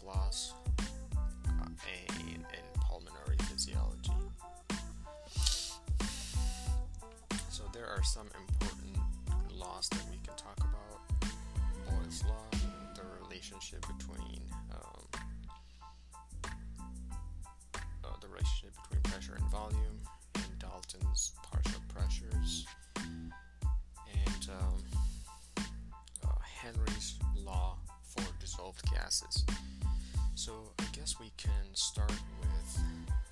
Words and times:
gas 0.00 0.06
laws 0.06 0.54
uh, 1.48 1.64
and, 1.64 2.36
and 2.36 2.74
pulmonary 2.80 3.36
physiology. 3.50 4.12
So 7.48 7.62
there 7.72 7.86
are 7.86 8.02
some 8.02 8.28
important 8.38 8.98
laws 9.52 9.88
that 9.90 10.02
we 10.10 10.16
can 10.24 10.34
talk 10.36 10.58
about. 10.58 11.30
Boyle's 11.86 12.24
law, 12.24 12.46
the 12.94 13.02
relationship 13.22 13.84
between 13.98 14.40
um, 14.72 15.22
uh, 18.04 18.16
the 18.20 18.28
relationship 18.28 18.74
between 18.82 19.02
pressure 19.02 19.34
and 19.34 19.50
volume, 19.50 20.00
and 20.36 20.58
Dalton's 20.58 21.32
partial 21.50 21.80
pressures, 21.88 22.66
and 22.96 24.48
um, 24.50 24.82
uh, 26.24 26.28
Henry's 26.62 27.18
law 27.36 27.76
for 28.02 28.24
dissolved 28.40 28.82
gases. 28.92 29.44
So 30.40 30.72
I 30.78 30.84
guess 30.94 31.20
we 31.20 31.32
can 31.36 31.74
start 31.74 32.14
with 32.40 32.80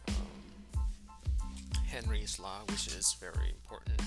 um, 0.08 0.84
Henry's 1.86 2.38
law, 2.38 2.58
which 2.68 2.88
is 2.88 3.16
very 3.18 3.48
important 3.48 4.02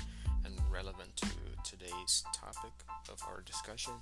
and 0.46 0.54
relevant 0.72 1.16
to 1.16 1.28
today's 1.64 2.24
topic 2.32 2.72
of 3.12 3.20
our 3.28 3.42
discussion. 3.42 3.94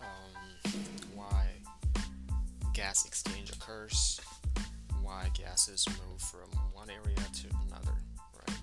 Um, 0.00 0.72
why 1.14 1.46
gas 2.74 3.06
exchange 3.06 3.52
occurs, 3.52 4.20
why 5.00 5.28
gases 5.32 5.86
move 5.90 6.20
from 6.20 6.50
one 6.72 6.90
area 6.90 7.14
to 7.14 7.46
another, 7.68 7.98
right? 8.48 8.58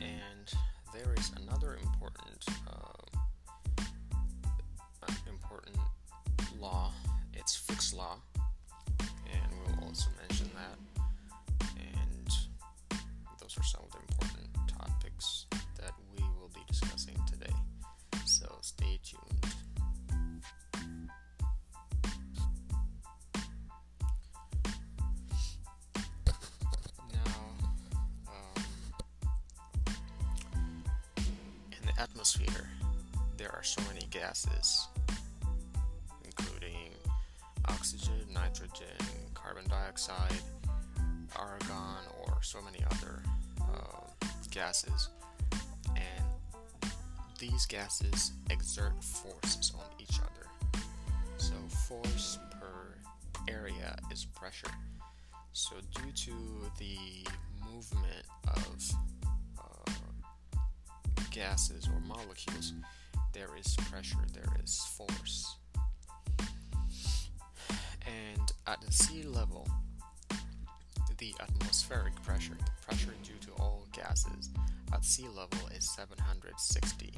And 0.00 0.50
there 0.94 1.12
is 1.18 1.30
another 1.44 1.76
important 1.82 2.46
uh, 2.66 2.99
It's 7.40 7.56
Fick's 7.56 7.94
law, 7.94 8.18
and 9.00 9.52
we'll 9.66 9.88
also 9.88 10.10
mention 10.20 10.50
that. 10.54 10.78
And 11.78 12.28
those 13.40 13.56
are 13.58 13.62
some 13.64 13.82
of 13.82 13.90
the 13.92 13.98
important 14.10 14.46
topics 14.68 15.46
that 15.78 15.92
we 16.14 16.22
will 16.22 16.50
be 16.54 16.60
discussing 16.68 17.16
today. 17.26 17.54
So 18.26 18.58
stay 18.60 19.00
tuned. 19.02 19.54
Now, 27.10 27.40
um, 28.28 28.64
in 31.72 31.86
the 31.86 31.98
atmosphere, 32.00 32.68
there 33.38 33.50
are 33.52 33.64
so 33.64 33.80
many 33.88 34.06
gases, 34.10 34.88
oxygen, 37.92 38.24
nitrogen, 38.32 39.06
carbon 39.34 39.64
dioxide, 39.68 40.40
argon, 41.36 42.04
or 42.22 42.38
so 42.40 42.60
many 42.62 42.78
other 42.84 43.20
uh, 43.60 44.06
gases. 44.52 45.08
And 45.96 46.92
these 47.40 47.66
gases 47.66 48.32
exert 48.48 49.02
forces 49.02 49.72
on 49.74 49.86
each 49.98 50.20
other. 50.20 50.82
So, 51.38 51.54
force 51.88 52.38
per 52.52 52.96
area 53.48 53.96
is 54.12 54.24
pressure. 54.24 54.70
So, 55.52 55.74
due 55.96 56.12
to 56.12 56.70
the 56.78 57.26
movement 57.72 58.24
of 58.46 58.90
uh, 59.58 60.60
gases 61.32 61.88
or 61.88 61.98
molecules, 62.06 62.72
there 63.32 63.48
is 63.58 63.74
pressure, 63.90 64.26
there 64.32 64.52
is 64.62 64.78
force. 64.96 65.56
At 68.70 68.92
sea 68.92 69.24
level, 69.24 69.66
the 71.18 71.34
atmospheric 71.40 72.14
pressure, 72.22 72.56
the 72.56 72.86
pressure 72.86 73.14
due 73.24 73.38
to 73.40 73.50
all 73.60 73.86
gases 73.92 74.50
at 74.92 75.04
sea 75.04 75.26
level 75.28 75.68
is 75.76 75.88
760 75.90 77.12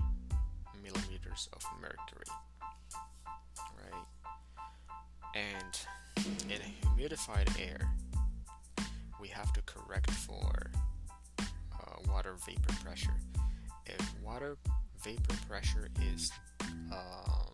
millimeters 0.83 1.49
of 1.53 1.63
mercury. 1.81 2.25
Right? 3.77 4.07
And 5.35 5.79
in 6.51 6.61
humidified 6.89 7.61
air, 7.61 7.81
we 9.21 9.29
have 9.29 9.53
to 9.53 9.63
correct 9.63 10.11
for 10.11 10.71
uh, 11.39 11.45
water 12.09 12.34
vapor 12.47 12.75
pressure. 12.83 13.17
If 13.87 14.15
water 14.23 14.57
vapor 15.05 15.34
pressure 15.49 15.89
is 16.15 16.33
um, 16.91 17.53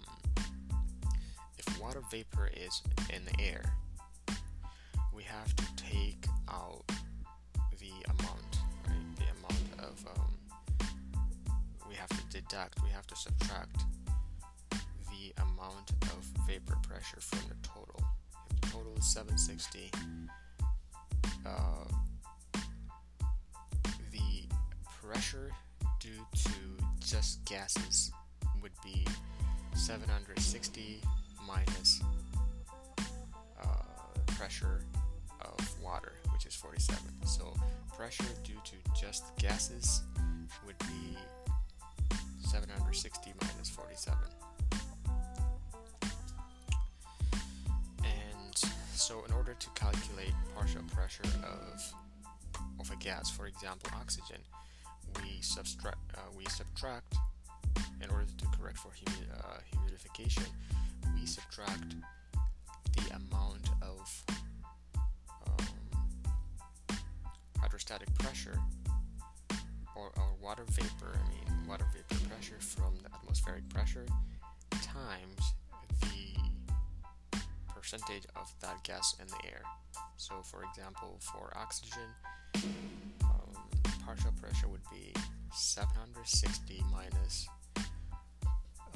if 1.58 1.80
water 1.80 2.02
vapor 2.10 2.50
is 2.54 2.82
in 3.14 3.24
the 3.24 3.40
air, 3.42 3.62
we 5.18 5.24
have 5.24 5.52
to 5.56 5.64
take 5.74 6.26
out 6.48 6.84
the 7.80 7.90
amount, 8.06 8.58
right? 8.86 9.16
The 9.16 9.24
amount 9.36 9.90
of 9.90 10.06
um, 10.16 10.86
we 11.88 11.96
have 11.96 12.08
to 12.10 12.24
deduct, 12.30 12.80
we 12.84 12.90
have 12.90 13.04
to 13.08 13.16
subtract 13.16 13.82
the 14.70 15.42
amount 15.42 15.90
of 16.02 16.24
vapor 16.46 16.76
pressure 16.88 17.20
from 17.20 17.40
the 17.48 17.56
total. 17.68 18.00
If 18.52 18.60
the 18.60 18.66
total 18.68 18.94
is 18.96 19.12
760, 19.12 19.90
uh, 21.44 21.50
the 24.12 24.46
pressure 25.02 25.50
due 25.98 26.24
to 26.44 26.50
just 27.04 27.44
gases 27.44 28.12
would 28.62 28.70
be 28.84 29.04
760 29.74 31.00
minus 31.44 32.02
uh, 33.60 33.66
pressure 34.36 34.84
water, 35.88 36.12
which 36.32 36.44
is 36.46 36.54
47. 36.54 36.98
So 37.26 37.54
pressure 37.96 38.24
due 38.44 38.60
to 38.64 39.00
just 39.00 39.24
gases 39.38 40.02
would 40.66 40.78
be 40.80 41.16
760 42.40 43.32
minus 43.40 43.70
47. 43.70 44.18
And 48.04 48.56
so 48.94 49.24
in 49.26 49.32
order 49.32 49.54
to 49.54 49.68
calculate 49.74 50.34
partial 50.54 50.82
pressure 50.94 51.30
of 51.42 51.94
of 52.80 52.90
a 52.92 52.96
gas, 52.96 53.30
for 53.30 53.46
example 53.46 53.90
oxygen, 54.00 54.40
we 55.16 55.40
subtract 55.40 55.98
uh, 56.14 56.20
we 56.36 56.44
subtract 56.46 57.14
in 58.02 58.10
order 58.10 58.26
to 58.36 58.46
correct 58.56 58.78
for 58.78 58.90
humi- 58.92 59.28
uh, 59.32 59.58
humidification, 59.72 60.46
we 61.18 61.26
subtract 61.26 61.96
the 62.96 63.16
amount 63.16 63.68
of 63.82 64.24
hydrostatic 67.88 68.18
pressure 68.18 68.58
or, 69.96 70.12
or 70.16 70.34
water 70.42 70.64
vapor, 70.72 71.14
I 71.14 71.28
mean 71.28 71.68
water 71.68 71.86
vapor 71.92 72.22
pressure 72.28 72.58
from 72.60 72.94
the 73.02 73.14
atmospheric 73.14 73.68
pressure 73.70 74.06
times 74.82 75.54
the 76.02 76.38
percentage 77.74 78.24
of 78.36 78.52
that 78.60 78.82
gas 78.84 79.16
in 79.20 79.26
the 79.26 79.50
air. 79.50 79.62
So, 80.16 80.42
for 80.42 80.64
example, 80.64 81.18
for 81.20 81.52
oxygen, 81.56 82.08
um, 83.24 83.54
partial 84.04 84.32
pressure 84.40 84.68
would 84.68 84.84
be 84.90 85.14
760 85.54 86.82
minus 86.92 87.48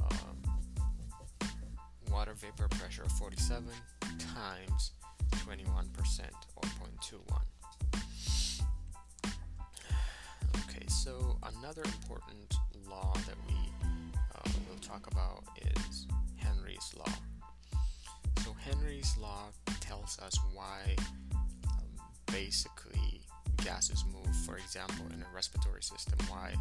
um, 0.00 0.58
water 2.10 2.34
vapor 2.34 2.68
pressure 2.68 3.04
of 3.04 3.12
47 3.12 3.64
times 4.34 4.92
21% 5.46 5.86
or 6.56 6.62
0.21. 6.62 7.61
Okay, 10.82 10.88
so 10.88 11.38
another 11.58 11.82
important 11.84 12.55
law 12.90 13.12
that 13.14 13.37
we 13.46 13.55
uh, 14.34 14.50
will 14.69 14.81
talk 14.81 15.06
about 15.06 15.44
is 15.76 16.06
Henry's 16.37 16.93
law. 16.99 17.12
So 18.43 18.52
Henry's 18.55 19.17
law 19.17 19.50
tells 19.81 20.19
us 20.19 20.37
why 20.52 20.96
um, 21.69 21.87
basically 22.26 23.20
gases 23.62 24.05
move. 24.12 24.34
For 24.44 24.56
example, 24.56 25.06
in 25.14 25.23
a 25.23 25.26
respiratory 25.32 25.84
system, 25.84 26.19
why 26.29 26.55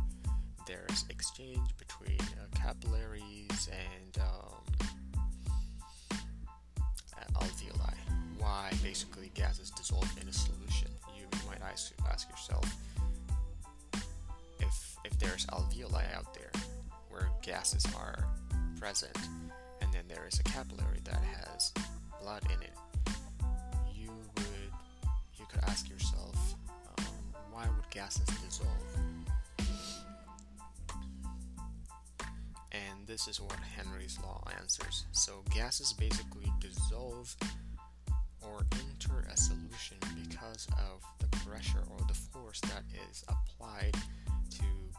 there's 0.68 1.06
exchange 1.10 1.76
between 1.80 2.20
uh, 2.22 2.46
capillaries 2.56 3.70
and 3.72 4.24
um, 4.24 4.88
uh, 6.12 7.40
alveoli. 7.40 7.96
Why 8.38 8.72
basically 8.84 9.32
gases 9.34 9.72
dissolve 9.72 10.12
in 10.22 10.28
a 10.28 10.34
solution? 10.34 10.90
You 11.18 11.26
might 11.48 11.62
ask, 11.64 11.92
ask 12.08 12.30
yourself 12.30 12.66
there's 15.22 15.46
alveoli 15.48 16.04
out 16.16 16.34
there 16.34 16.52
where 17.10 17.30
gases 17.44 17.86
are 17.96 18.26
present, 18.80 19.16
and 19.80 19.94
then 19.94 20.04
there 20.08 20.26
is 20.28 20.40
a 20.40 20.44
capillary 20.44 21.00
that 21.04 21.22
has 21.22 21.72
blood 22.20 22.42
in 22.46 22.62
it. 22.64 22.74
You 23.94 24.10
would 24.36 24.46
you 25.38 25.46
could 25.48 25.62
ask 25.68 25.88
yourself, 25.88 26.56
um, 26.98 27.06
why 27.52 27.68
would 27.68 27.90
gases 27.92 28.26
dissolve? 28.44 28.68
And 32.72 33.06
this 33.06 33.28
is 33.28 33.40
what 33.40 33.60
Henry's 33.78 34.18
law 34.24 34.44
answers. 34.60 35.06
So 35.12 35.44
gases 35.54 35.94
basically 35.94 36.52
dissolve 36.60 37.36
or 38.42 38.66
enter 38.72 39.28
a 39.32 39.38
solution 39.38 39.98
because 40.24 40.68
of 40.80 41.04
the 41.20 41.28
pressure 41.38 41.84
or 41.92 42.00
the 42.08 42.16
force 42.16 42.60
that 42.62 42.84
is 43.12 43.24
applied 43.28 43.96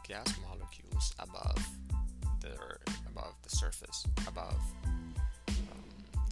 gas 0.07 0.33
molecules 0.47 1.13
above 1.19 1.67
the 2.41 2.55
above 3.09 3.33
the 3.43 3.49
surface 3.49 4.05
above 4.27 4.61
um, 5.49 5.83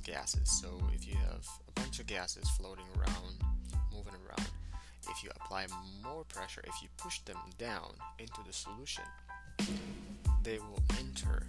gases. 0.03 0.49
So 0.61 0.67
if 0.93 1.07
you 1.07 1.15
have 1.15 1.45
a 1.67 1.79
bunch 1.79 1.99
of 1.99 2.07
gases 2.07 2.49
floating 2.51 2.85
around 2.97 3.35
moving 3.93 4.13
around 4.27 4.49
if 5.09 5.23
you 5.23 5.29
apply 5.41 5.67
more 6.03 6.23
pressure 6.25 6.61
if 6.65 6.81
you 6.81 6.87
push 6.97 7.19
them 7.21 7.37
down 7.57 7.91
into 8.19 8.41
the 8.45 8.53
solution 8.53 9.03
they 10.43 10.57
will 10.57 10.83
enter 10.99 11.47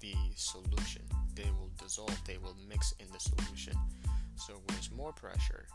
the 0.00 0.14
solution. 0.34 1.02
They 1.34 1.50
will 1.58 1.70
dissolve 1.78 2.16
they 2.26 2.38
will 2.38 2.56
mix 2.68 2.92
in 3.00 3.06
the 3.12 3.18
solution. 3.20 3.74
So 4.36 4.60
with 4.68 4.90
more 4.96 5.12
pressure, 5.12 5.66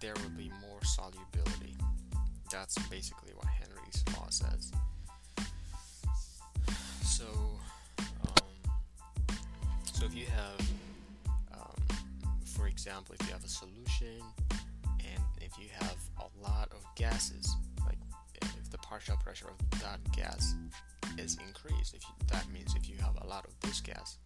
there 0.00 0.14
will 0.14 0.36
be 0.36 0.50
more 0.60 0.82
solubility. 0.84 1.76
That's 2.54 2.78
basically 2.86 3.32
what 3.34 3.46
Henry's 3.46 4.04
law 4.16 4.28
says. 4.30 4.70
So, 7.04 7.24
um, 7.98 8.48
so 9.92 10.06
if 10.06 10.14
you 10.14 10.26
have, 10.26 10.60
um, 11.52 11.98
for 12.46 12.68
example, 12.68 13.16
if 13.18 13.26
you 13.26 13.32
have 13.32 13.44
a 13.44 13.48
solution 13.48 14.22
and 15.00 15.20
if 15.40 15.58
you 15.58 15.66
have 15.80 15.96
a 16.20 16.48
lot 16.48 16.68
of 16.70 16.84
gases, 16.94 17.56
like 17.86 17.98
if 18.40 18.70
the 18.70 18.78
partial 18.78 19.16
pressure 19.16 19.48
of 19.48 19.80
that 19.80 19.98
gas 20.12 20.54
is 21.18 21.36
increased, 21.44 21.92
if 21.94 22.02
you, 22.04 22.14
that 22.28 22.48
means 22.52 22.72
if 22.76 22.88
you 22.88 22.94
have 22.98 23.16
a 23.20 23.26
lot 23.26 23.44
of 23.46 23.58
this 23.68 23.80
gas, 23.80 24.18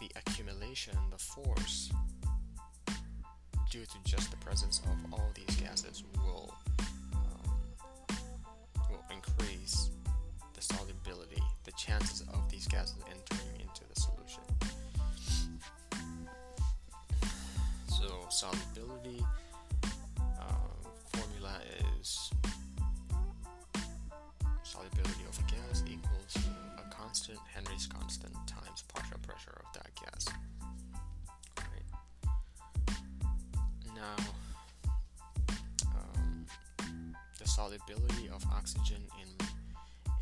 the 0.00 0.10
accumulation, 0.16 0.94
the 1.10 1.18
force, 1.18 1.90
due 3.76 3.84
to 3.84 3.98
just 4.10 4.30
the 4.30 4.36
presence 4.38 4.80
of 4.86 5.12
all 5.12 5.30
these 5.34 5.54
gases 5.56 6.02
will 6.16 6.54
um, 6.78 8.16
will 8.90 9.04
increase 9.12 9.90
the 10.54 10.62
solubility, 10.62 11.42
the 11.64 11.72
chances 11.72 12.22
of 12.32 12.50
these 12.50 12.66
gases 12.68 12.96
entering 13.10 13.60
into 13.60 13.82
the 13.92 14.00
solution. 14.00 14.42
So 17.86 18.08
solubility 18.30 19.22
uh, 20.40 20.72
formula 21.12 21.58
is 21.78 21.95
the 37.76 37.94
solubility 37.94 38.28
of 38.28 38.42
oxygen 38.52 39.02
in 39.20 39.28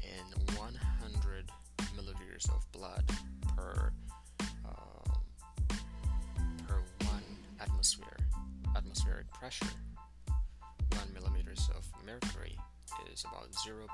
in 0.02 0.56
100 0.56 1.50
milliliters 1.96 2.48
of 2.50 2.70
blood 2.72 3.04
per 3.56 3.92
um, 4.64 5.78
per 6.66 6.80
one 7.06 7.22
atmosphere 7.60 8.16
atmospheric 8.76 9.30
pressure, 9.32 9.66
one 10.90 11.12
millimeters 11.12 11.70
of 11.76 11.86
mercury 12.04 12.56
is 13.12 13.24
about 13.24 13.50
0.03. 13.52 13.86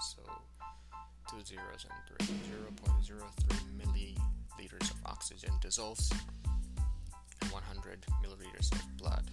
So 0.00 0.22
two 1.30 1.44
zeros 1.44 1.84
and 1.84 2.18
three. 2.18 2.26
0.03 2.86 3.22
milliliters 3.76 4.90
of 4.90 4.96
oxygen 5.06 5.50
dissolves 5.60 6.12
in 7.42 7.48
100 7.48 8.06
milliliters 8.22 8.72
of 8.72 8.96
blood. 8.96 9.30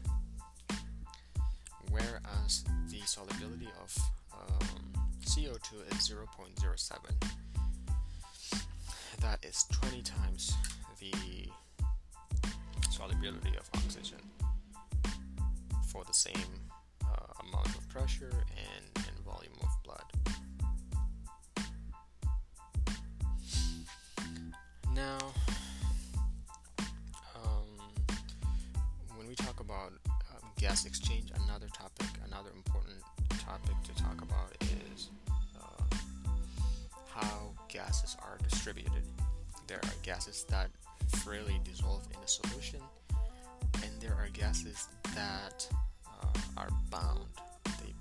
Whereas 1.97 2.63
the 2.89 2.99
solubility 3.05 3.69
of 3.81 3.97
um, 4.33 4.67
CO2 5.25 5.91
is 5.93 6.09
0.07. 6.09 6.95
That 9.21 9.43
is 9.43 9.65
20 9.71 10.03
times 10.03 10.53
the 10.99 11.49
solubility 12.91 13.57
of 13.57 13.69
oxygen 13.75 14.19
for 15.87 16.03
the 16.05 16.13
same 16.13 16.33
amount 17.47 17.67
of 17.67 17.89
pressure 17.89 18.31
and, 18.31 19.05
and 19.07 19.25
volume 19.25 19.53
of 19.61 19.69
blood. 19.83 20.03
Now, 24.93 25.17
gas 30.67 30.85
exchange, 30.85 31.31
another 31.45 31.67
topic, 31.67 32.07
another 32.25 32.49
important 32.53 32.97
topic 33.39 33.75
to 33.85 34.03
talk 34.03 34.21
about 34.21 34.51
is 34.59 35.11
uh, 35.57 35.95
how 37.07 37.53
gases 37.69 38.17
are 38.21 38.37
distributed. 38.49 39.03
There 39.67 39.77
are 39.77 39.93
gases 40.03 40.45
that 40.49 40.69
freely 41.23 41.61
dissolve 41.63 42.05
in 42.11 42.21
a 42.21 42.27
solution, 42.27 42.81
and 43.75 43.91
there 44.01 44.11
are 44.11 44.27
gases 44.33 44.89
that 45.15 45.65
uh, 46.05 46.39
are 46.57 46.69
bound. 46.91 47.29
They, 47.63 47.93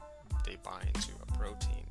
they 0.45 0.57
bind 0.65 0.93
to 0.93 1.13
a 1.23 1.39
protein. 1.39 1.87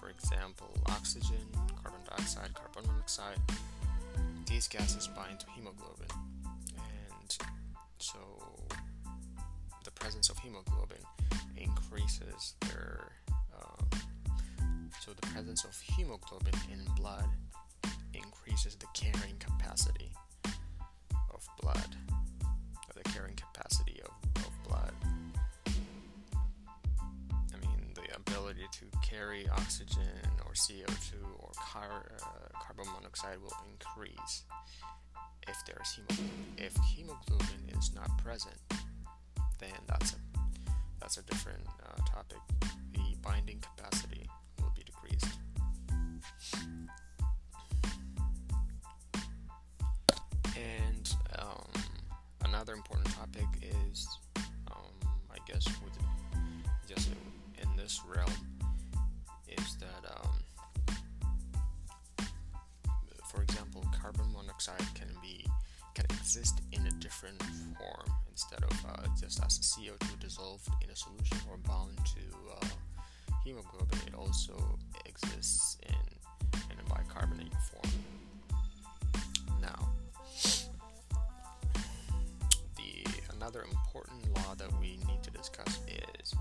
For 0.00 0.10
example, 0.10 0.76
oxygen, 0.86 1.44
carbon 1.82 2.02
dioxide, 2.08 2.54
carbon 2.54 2.88
monoxide. 2.88 3.40
These 4.46 4.68
gases 4.68 5.08
bind 5.08 5.40
to 5.40 5.46
hemoglobin. 5.56 6.06
And 6.76 7.36
so 7.98 8.18
presence 10.00 10.30
of 10.30 10.38
hemoglobin 10.38 11.02
increases 11.56 12.54
their. 12.62 13.12
Uh, 13.54 13.84
so 15.00 15.12
the 15.12 15.26
presence 15.28 15.64
of 15.64 15.78
hemoglobin 15.80 16.54
in 16.72 16.80
blood 16.96 17.26
increases 18.14 18.74
the 18.76 18.86
carrying 18.94 19.36
capacity 19.38 20.10
of 21.34 21.46
blood, 21.60 21.96
the 22.94 23.02
carrying 23.10 23.36
capacity 23.36 24.00
of, 24.04 24.12
of 24.44 24.50
blood. 24.68 24.92
I 25.66 27.56
mean 27.60 27.92
the 27.94 28.16
ability 28.16 28.66
to 28.72 28.84
carry 29.08 29.48
oxygen 29.48 30.02
or 30.46 30.52
CO2 30.52 31.14
or 31.38 31.50
car, 31.54 32.12
uh, 32.22 32.58
carbon 32.64 32.86
monoxide 32.94 33.40
will 33.40 33.56
increase 33.70 34.44
if 35.46 35.56
there's 35.66 35.92
hemoglobin. 35.94 36.30
If 36.58 36.74
hemoglobin 36.76 37.78
is 37.78 37.92
not 37.94 38.16
present, 38.18 38.56
then 39.58 39.70
that's 39.86 40.12
a 40.12 40.16
that's 41.00 41.16
a 41.18 41.22
different 41.22 41.64
uh, 41.84 41.96
topic. 42.06 42.38
The 42.92 43.16
binding 43.22 43.60
capacity 43.60 44.28
will 44.60 44.72
be 44.76 44.82
decreased. 44.82 45.38
And 50.56 51.14
um, 51.38 51.70
another 52.44 52.74
important 52.74 53.14
topic 53.14 53.46
is, 53.62 54.08
um, 54.70 54.92
I 55.30 55.38
guess, 55.46 55.66
with 55.66 55.96
just 56.88 57.10
in 57.62 57.76
this 57.76 58.00
realm, 58.06 58.32
is 59.48 59.76
that, 59.76 60.10
um, 60.20 60.42
for 63.30 63.42
example, 63.42 63.84
carbon 64.00 64.32
monoxide 64.32 64.82
can 64.94 65.08
be 65.22 65.46
can 65.98 66.16
exist 66.16 66.60
in 66.72 66.86
a 66.86 66.90
different 67.00 67.42
form 67.76 68.16
instead 68.30 68.62
of 68.62 68.72
uh, 68.88 69.06
just 69.20 69.42
as 69.44 69.58
a 69.58 69.62
CO2 69.62 70.20
dissolved 70.20 70.68
in 70.82 70.90
a 70.90 70.96
solution 70.96 71.38
or 71.50 71.56
bound 71.58 71.96
to 71.98 72.22
uh, 72.60 72.66
hemoglobin. 73.44 73.98
It 74.06 74.14
also 74.14 74.54
exists 75.06 75.76
in 75.86 75.94
in 76.70 76.76
a 76.78 76.88
bicarbonate 76.88 77.52
form. 77.68 77.92
Now, 79.60 79.88
the 82.76 83.04
another 83.34 83.64
important 83.64 84.36
law 84.36 84.54
that 84.56 84.72
we 84.80 85.00
need 85.08 85.22
to 85.22 85.30
discuss 85.30 85.80
is 85.88 86.34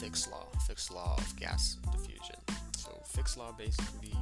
Fick's 0.00 0.28
law, 0.30 0.46
Fick's 0.66 0.90
law 0.92 1.16
of 1.18 1.36
gas 1.36 1.76
diffusion. 1.90 2.36
So 2.76 2.90
Fick's 3.04 3.36
law 3.36 3.52
basically 3.52 4.14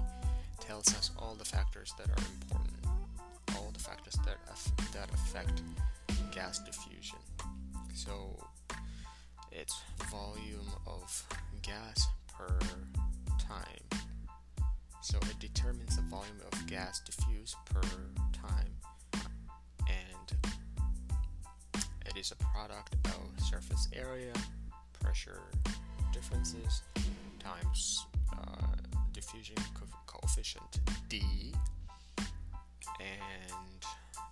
tells 0.60 0.88
us 0.94 1.10
all 1.18 1.34
the 1.34 1.44
factors 1.44 1.92
that 1.98 2.08
are 2.08 2.22
important, 2.42 2.65
factors 3.86 4.18
that 4.26 4.38
that 4.92 5.08
affect 5.14 5.62
gas 6.32 6.58
diffusion. 6.60 7.18
So 7.94 8.36
It's 9.52 9.80
volume 10.10 10.68
of 10.86 11.24
gas 11.62 12.06
per 12.28 12.58
time. 13.38 14.02
So 15.00 15.16
it 15.30 15.38
determines 15.38 15.96
the 15.96 16.02
volume 16.02 16.40
of 16.52 16.66
gas 16.66 17.00
diffused 17.00 17.56
per 17.64 17.80
time, 18.32 18.74
and 19.88 20.52
it 22.04 22.16
is 22.18 22.32
a 22.32 22.36
product 22.36 22.94
of 23.06 23.44
surface 23.44 23.88
area, 23.94 24.34
pressure 25.00 25.40
differences 26.12 26.82
times 27.38 28.04
uh, 28.32 28.74
diffusion 29.14 29.56
co- 29.74 29.86
coefficient 30.06 30.80
D 31.08 31.22
and 33.00 33.84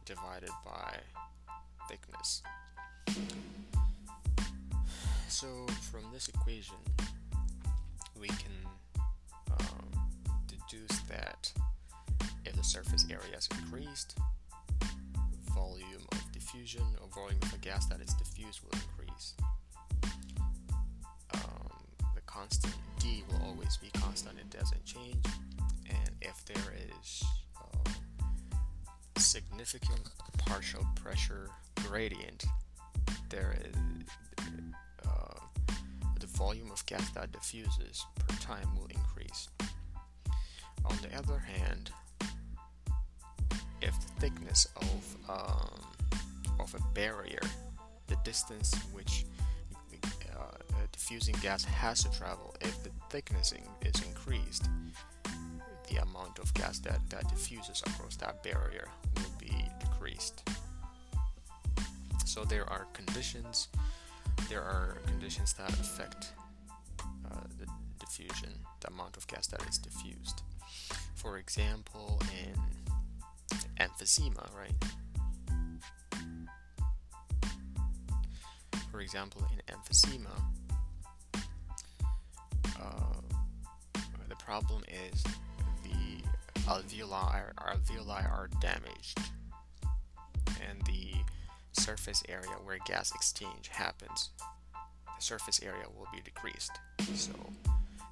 divided 0.04 0.50
by 0.64 0.96
thickness. 1.88 2.42
So 5.28 5.66
from 5.90 6.04
this 6.12 6.28
equation, 6.28 6.76
we 8.20 8.28
can 8.28 8.54
um, 9.50 10.08
deduce 10.46 11.00
that 11.08 11.52
if 12.44 12.54
the 12.54 12.64
surface 12.64 13.06
area 13.10 13.36
is 13.36 13.48
increased, 13.58 14.16
volume 15.54 16.06
of 16.12 16.32
diffusion 16.32 16.82
or 17.00 17.08
volume 17.08 17.38
of 17.42 17.54
a 17.54 17.58
gas 17.58 17.86
that 17.86 18.00
is 18.00 18.14
diffused 18.14 18.60
will 18.62 18.78
increase. 18.80 19.34
Um, 21.34 21.70
the 22.14 22.20
constant 22.26 22.74
D 22.98 23.24
will 23.28 23.42
always 23.46 23.76
be 23.76 23.88
constant, 23.94 24.38
it 24.38 24.50
doesn't 24.50 24.84
change. 24.84 25.24
And 25.88 26.10
if 26.20 26.44
there 26.44 26.72
is 27.00 27.24
significant 29.34 30.10
partial 30.38 30.86
pressure 30.94 31.50
gradient, 31.88 32.44
there 33.30 33.56
is 33.64 33.74
uh, 35.04 35.40
the 36.20 36.26
volume 36.28 36.70
of 36.70 36.86
gas 36.86 37.10
that 37.10 37.32
diffuses 37.32 38.06
per 38.16 38.36
time 38.36 38.68
will 38.76 38.86
increase. 38.86 39.48
On 40.84 40.96
the 41.02 41.18
other 41.18 41.40
hand, 41.40 41.90
if 43.82 43.94
the 44.00 44.20
thickness 44.20 44.68
of 44.76 45.16
um, 45.28 45.80
of 46.60 46.72
a 46.72 46.94
barrier, 46.94 47.42
the 48.06 48.16
distance 48.22 48.72
which 48.92 49.26
uh, 50.32 50.58
diffusing 50.92 51.34
gas 51.42 51.64
has 51.64 52.04
to 52.04 52.10
travel, 52.16 52.54
if 52.60 52.84
the 52.84 52.90
thickness 53.10 53.52
is 53.82 54.00
increased, 54.04 54.68
the 55.88 55.96
amount 56.02 56.38
of 56.38 56.52
gas 56.54 56.78
that, 56.80 57.00
that 57.10 57.28
diffuses 57.28 57.82
across 57.86 58.16
that 58.16 58.42
barrier 58.42 58.88
will 59.16 59.32
be 59.38 59.66
decreased. 59.80 60.48
So 62.24 62.44
there 62.44 62.68
are 62.70 62.86
conditions, 62.92 63.68
there 64.48 64.62
are 64.62 64.98
conditions 65.06 65.52
that 65.54 65.70
affect 65.70 66.32
uh, 67.00 67.40
the 67.58 67.66
diffusion, 67.98 68.50
the 68.80 68.88
amount 68.88 69.16
of 69.16 69.26
gas 69.26 69.46
that 69.48 69.62
is 69.68 69.78
diffused. 69.78 70.42
For 71.14 71.38
example, 71.38 72.20
in 72.44 72.58
emphysema, 73.78 74.48
right? 74.54 74.84
For 78.90 79.00
example, 79.00 79.42
in 79.52 79.74
emphysema, 79.74 80.40
uh, 82.80 83.14
the 84.28 84.36
problem 84.36 84.84
is 85.12 85.24
alveoli, 86.66 87.54
alveoli 87.58 88.24
are 88.30 88.48
damaged, 88.60 89.18
and 90.68 90.80
the 90.86 91.12
surface 91.72 92.22
area 92.28 92.56
where 92.64 92.78
gas 92.86 93.12
exchange 93.14 93.68
happens, 93.68 94.30
the 94.72 95.22
surface 95.22 95.60
area 95.62 95.86
will 95.96 96.06
be 96.12 96.20
decreased. 96.22 96.72
So 97.14 97.32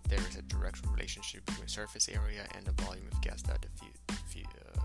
there 0.09 0.21
is 0.29 0.37
a 0.37 0.43
direct 0.43 0.85
relationship 0.91 1.45
between 1.47 1.69
surface 1.69 2.09
area 2.09 2.47
and 2.55 2.67
the 2.67 2.83
volume 2.83 3.07
of 3.11 3.21
gas 3.23 3.43
that 3.43 3.63
diffuse 3.63 4.47
uh, 4.47 4.81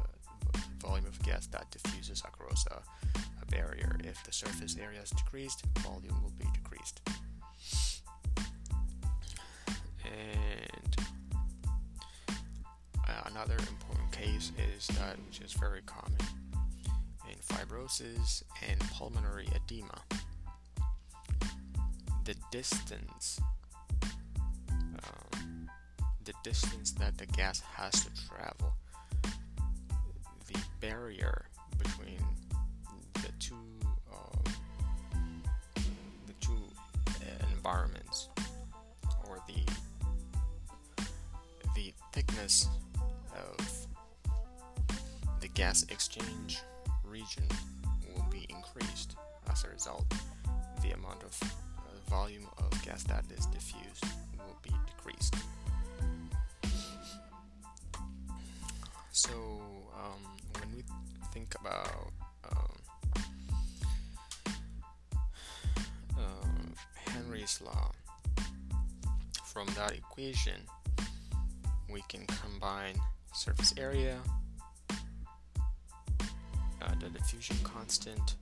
volume 0.79 1.05
of 1.05 1.21
gas 1.23 1.47
that 1.47 1.69
diffuses 1.71 2.21
across 2.21 2.65
a, 2.67 2.81
a 3.41 3.45
barrier. 3.51 3.97
If 4.03 4.23
the 4.23 4.31
surface 4.31 4.77
area 4.81 5.01
is 5.01 5.09
decreased, 5.09 5.65
volume 5.79 6.21
will 6.23 6.33
be 6.37 6.45
decreased. 6.53 7.01
Another 13.37 13.57
important 13.69 14.11
case 14.11 14.51
is 14.75 14.87
that, 14.87 15.15
which 15.27 15.41
is 15.41 15.53
very 15.53 15.81
common 15.85 16.17
in 17.29 17.37
fibrosis 17.37 18.41
and 18.67 18.79
pulmonary 18.91 19.47
edema. 19.55 20.01
The 22.25 22.35
distance, 22.51 23.39
um, 24.73 25.69
the 26.25 26.33
distance 26.43 26.93
that 26.93 27.19
the 27.19 27.27
gas 27.27 27.59
has 27.75 27.91
to 28.05 28.27
travel 28.27 28.73
the 30.47 30.59
barrier 30.81 31.45
between 31.77 32.17
the 33.13 33.31
two 33.39 33.55
um, 34.11 34.43
the 36.25 36.33
two 36.41 36.57
environments 37.53 38.29
or 39.27 39.39
the 39.47 39.61
the 41.75 41.93
thickness 42.13 42.67
gas 45.57 45.81
exchange 45.89 46.59
region 47.03 47.41
will 48.13 48.23
be 48.29 48.45
increased 48.47 49.15
as 49.51 49.63
a 49.63 49.69
result. 49.69 50.05
The 50.83 50.91
amount 50.91 51.23
of 51.23 51.35
uh, 51.41 52.11
volume 52.11 52.45
of 52.59 52.69
gas 52.85 53.01
that 53.05 53.25
is 53.35 53.47
diffused 53.47 54.03
will 54.37 54.55
be 54.61 54.69
decreased. 54.85 55.33
So 59.11 59.31
um, 59.97 60.21
when 60.59 60.75
we 60.75 60.83
think 61.33 61.55
about 61.59 62.11
um, 62.51 62.77
um, 66.19 66.73
Henry's 67.07 67.59
law, 67.65 67.91
from 69.43 69.65
that 69.75 69.93
equation, 69.93 70.61
we 71.91 72.03
can 72.09 72.27
combine 72.27 72.93
surface 73.33 73.73
area, 73.75 74.19
uh, 74.23 74.46
the 76.99 77.09
diffusion 77.09 77.57
constant 77.63 78.35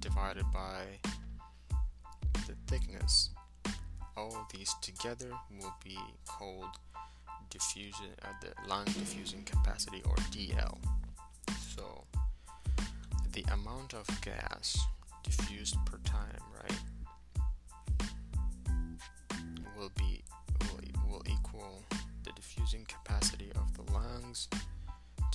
divided 0.00 0.44
by 0.52 0.82
the 2.46 2.54
thickness. 2.66 3.30
All 4.16 4.46
these 4.52 4.74
together 4.80 5.30
will 5.60 5.74
be 5.82 5.98
called 6.26 6.68
diffusion 7.50 8.06
uh, 8.22 8.28
the 8.40 8.68
lung 8.68 8.84
diffusing 8.84 9.42
capacity 9.44 10.02
or 10.04 10.14
DL. 10.32 10.78
So 11.74 12.04
the 13.32 13.44
amount 13.52 13.94
of 13.94 14.06
gas 14.20 14.78
diffused 15.22 15.76
per 15.84 15.98
time, 15.98 16.42
right, 16.62 16.80
will 19.76 19.90
be 19.96 20.22
will, 20.60 20.80
will 21.08 21.22
equal 21.26 21.82
the 22.24 22.32
diffusing 22.32 22.84
capacity 22.84 23.50
of 23.56 23.74
the 23.76 23.92
lungs 23.92 24.48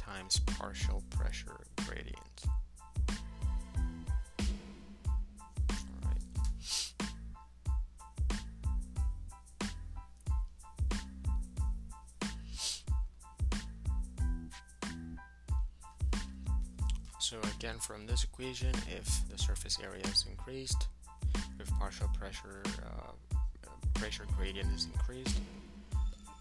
times 0.05 0.39
partial 0.57 1.03
pressure 1.09 1.65
gradient. 1.87 2.19
So 17.19 17.37
again, 17.57 17.79
from 17.79 18.05
this 18.05 18.23
equation, 18.23 18.69
if 18.87 19.27
the 19.29 19.37
surface 19.37 19.79
area 19.83 20.03
is 20.03 20.25
increased, 20.29 20.87
if 21.59 21.69
partial 21.79 22.07
pressure 22.17 22.61
uh, 22.85 23.11
pressure 23.95 24.25
gradient 24.37 24.71
is 24.75 24.85
increased, 24.93 25.39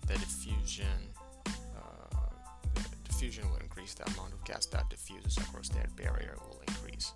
the 0.06 0.14
diffusion 0.14 0.84
diffusion 3.24 3.50
will 3.50 3.58
increase. 3.58 3.94
The 3.94 4.04
amount 4.12 4.34
of 4.34 4.44
gas 4.44 4.66
that 4.66 4.90
diffuses 4.90 5.38
across 5.38 5.70
that 5.70 5.94
barrier 5.96 6.36
will 6.46 6.60
increase. 6.68 7.14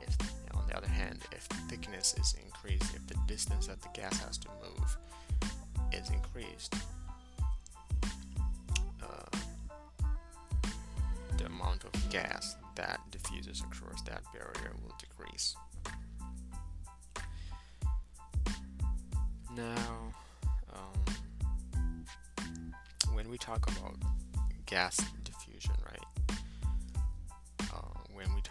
If, 0.00 0.16
on 0.54 0.66
the 0.66 0.76
other 0.76 0.88
hand, 0.88 1.20
if 1.30 1.42
thickness 1.68 2.14
is 2.18 2.34
increased, 2.44 2.94
if 2.96 3.06
the 3.06 3.16
distance 3.28 3.68
that 3.68 3.80
the 3.80 3.88
gas 3.94 4.18
has 4.24 4.38
to 4.38 4.48
move 4.60 4.96
is 5.92 6.10
increased, 6.10 6.74
uh, 9.02 9.38
the 11.38 11.46
amount 11.46 11.84
of 11.84 12.10
gas 12.10 12.56
that 12.74 12.98
diffuses 13.12 13.60
across 13.60 14.02
that 14.02 14.22
barrier 14.32 14.72
will 14.82 14.96
decrease. 14.98 15.54
Now, 19.56 20.12
um, 20.74 22.04
when 23.14 23.30
we 23.30 23.38
talk 23.38 23.70
about 23.70 23.94
gas 24.66 25.00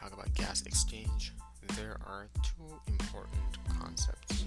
talk 0.05 0.13
about 0.13 0.33
gas 0.35 0.61
exchange, 0.67 1.33
there 1.77 1.97
are 2.05 2.27
two 2.43 2.79
important 2.87 3.57
concepts. 3.79 4.45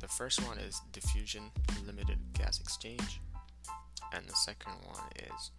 the 0.00 0.08
first 0.08 0.46
one 0.48 0.58
is 0.58 0.80
diffusion 0.92 1.42
limited 1.86 2.18
gas 2.32 2.60
exchange, 2.60 3.20
and 4.14 4.26
the 4.26 4.32
second 4.32 4.72
one 4.86 5.04
is 5.16 5.50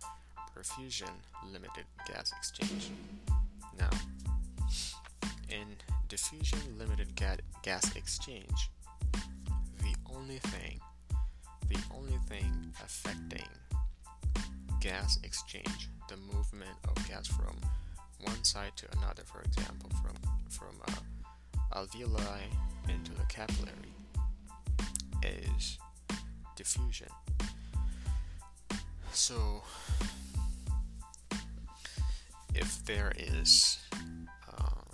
perfusion 0.56 1.10
limited 1.52 1.86
gas 2.08 2.34
exchange. 2.36 2.90
Now, 3.80 3.90
in 5.50 5.76
diffusion 6.10 6.60
limited 6.78 7.16
ga- 7.16 7.46
gas 7.62 7.96
exchange, 7.96 8.72
the 9.80 9.96
only 10.14 10.40
thing, 10.40 10.80
the 11.70 11.78
only 11.96 12.18
thing 12.28 12.74
affecting 12.84 13.48
gas 14.82 15.20
exchange, 15.24 15.90
the 16.10 16.18
movement 16.18 16.78
of 16.86 16.96
gas 17.08 17.28
from 17.28 17.56
one 18.24 18.44
side 18.44 18.72
to 18.78 18.86
another, 18.98 19.24
for 19.24 19.42
example, 19.42 19.90
from 20.02 20.16
from 20.50 20.76
uh, 20.88 21.78
alveoli 21.78 22.44
into 22.90 23.12
the 23.12 23.26
capillary, 23.28 23.94
is 25.24 25.78
diffusion. 26.56 27.08
So, 29.12 29.64
if 32.56 32.84
there 32.86 33.12
is 33.18 33.80
um, 34.58 34.86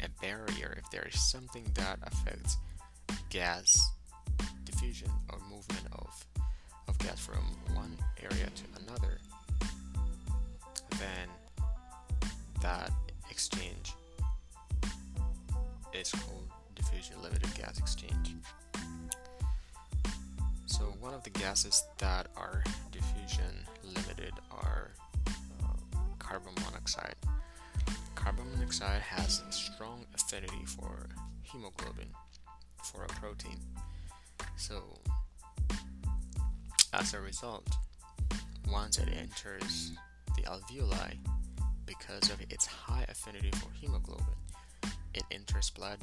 a 0.00 0.08
barrier, 0.20 0.78
if 0.78 0.90
there 0.90 1.06
is 1.10 1.20
something 1.20 1.66
that 1.74 1.98
affects 2.02 2.56
gas 3.30 3.78
diffusion 4.64 5.10
or 5.32 5.38
movement 5.50 5.86
of, 5.92 6.26
of 6.86 6.98
gas 6.98 7.18
from 7.18 7.56
one 7.74 7.96
area 8.22 8.46
to 8.54 8.82
another, 8.82 9.18
exchange 13.38 13.94
is 15.94 16.10
called 16.10 16.50
diffusion 16.74 17.14
limited 17.22 17.48
gas 17.54 17.78
exchange. 17.78 18.34
So 20.66 20.86
one 20.98 21.14
of 21.14 21.22
the 21.22 21.30
gases 21.30 21.84
that 21.98 22.26
are 22.36 22.64
diffusion 22.90 23.54
limited 23.84 24.32
are 24.50 24.90
uh, 25.62 25.98
carbon 26.18 26.52
monoxide. 26.64 27.14
Carbon 28.16 28.44
monoxide 28.56 29.02
has 29.02 29.40
a 29.48 29.52
strong 29.52 30.04
affinity 30.16 30.64
for 30.66 31.06
hemoglobin, 31.42 32.08
for 32.82 33.04
a 33.04 33.08
protein. 33.20 33.60
So 34.56 34.82
as 36.92 37.14
a 37.14 37.20
result, 37.20 37.68
once 38.68 38.98
it 38.98 39.08
enters 39.16 39.92
the 40.34 40.42
alveoli, 40.42 41.18
because 41.88 42.30
of 42.30 42.40
its 42.50 42.66
high 42.66 43.04
affinity 43.08 43.50
for 43.52 43.70
hemoglobin, 43.72 44.26
it 45.14 45.22
enters 45.30 45.70
blood, 45.70 45.98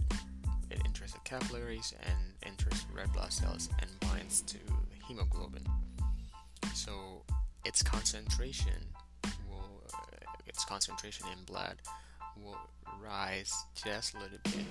it 0.71 0.81
enters 0.83 1.13
the 1.13 1.19
capillaries 1.19 1.93
and 2.03 2.17
enters 2.43 2.85
red 2.93 3.11
blood 3.13 3.31
cells 3.31 3.69
and 3.79 3.89
binds 3.99 4.41
to 4.41 4.57
hemoglobin. 5.07 5.63
So 6.73 7.21
its 7.65 7.83
concentration 7.83 8.73
will, 9.47 9.83
uh, 9.93 10.37
its 10.47 10.65
concentration 10.65 11.27
in 11.37 11.43
blood 11.45 11.75
will 12.35 12.57
rise 13.01 13.53
just 13.75 14.15
a 14.15 14.19
little 14.19 14.39
bit 14.43 14.65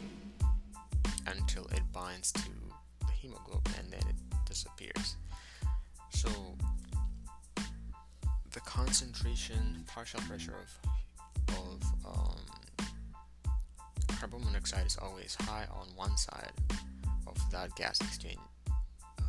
until 1.29 1.67
it 1.67 1.83
binds 1.93 2.33
to 2.33 2.51
the 3.07 3.13
hemoglobin 3.13 3.73
and 3.79 3.93
then 3.93 4.03
it 4.09 4.17
disappears. 4.47 5.17
So 6.11 6.29
the 8.53 8.61
concentration, 8.61 9.85
partial 9.87 10.21
pressure 10.21 10.55
of 10.55 10.91
of 11.49 11.83
um, 12.07 12.87
carbon 14.19 14.45
monoxide 14.45 14.87
is 14.87 14.97
always 15.01 15.37
high 15.41 15.67
on 15.73 15.87
one 15.97 16.17
side 16.17 16.53
of 17.27 17.37
that 17.51 17.75
gas 17.77 18.01
exchange 18.01 18.39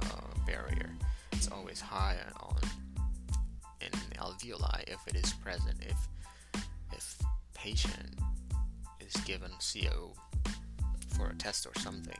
uh, 0.01 0.45
barrier. 0.45 0.89
It's 1.31 1.49
always 1.51 1.81
high 1.81 2.17
on 2.39 2.57
in 3.81 3.91
alveoli 4.17 4.83
if 4.87 4.99
it 5.07 5.15
is 5.15 5.33
present. 5.33 5.77
If 5.81 5.97
if 6.91 7.17
patient 7.53 8.19
is 8.99 9.13
given 9.23 9.51
CO 9.59 10.13
for 11.15 11.27
a 11.27 11.35
test 11.35 11.65
or 11.65 11.79
something, 11.79 12.19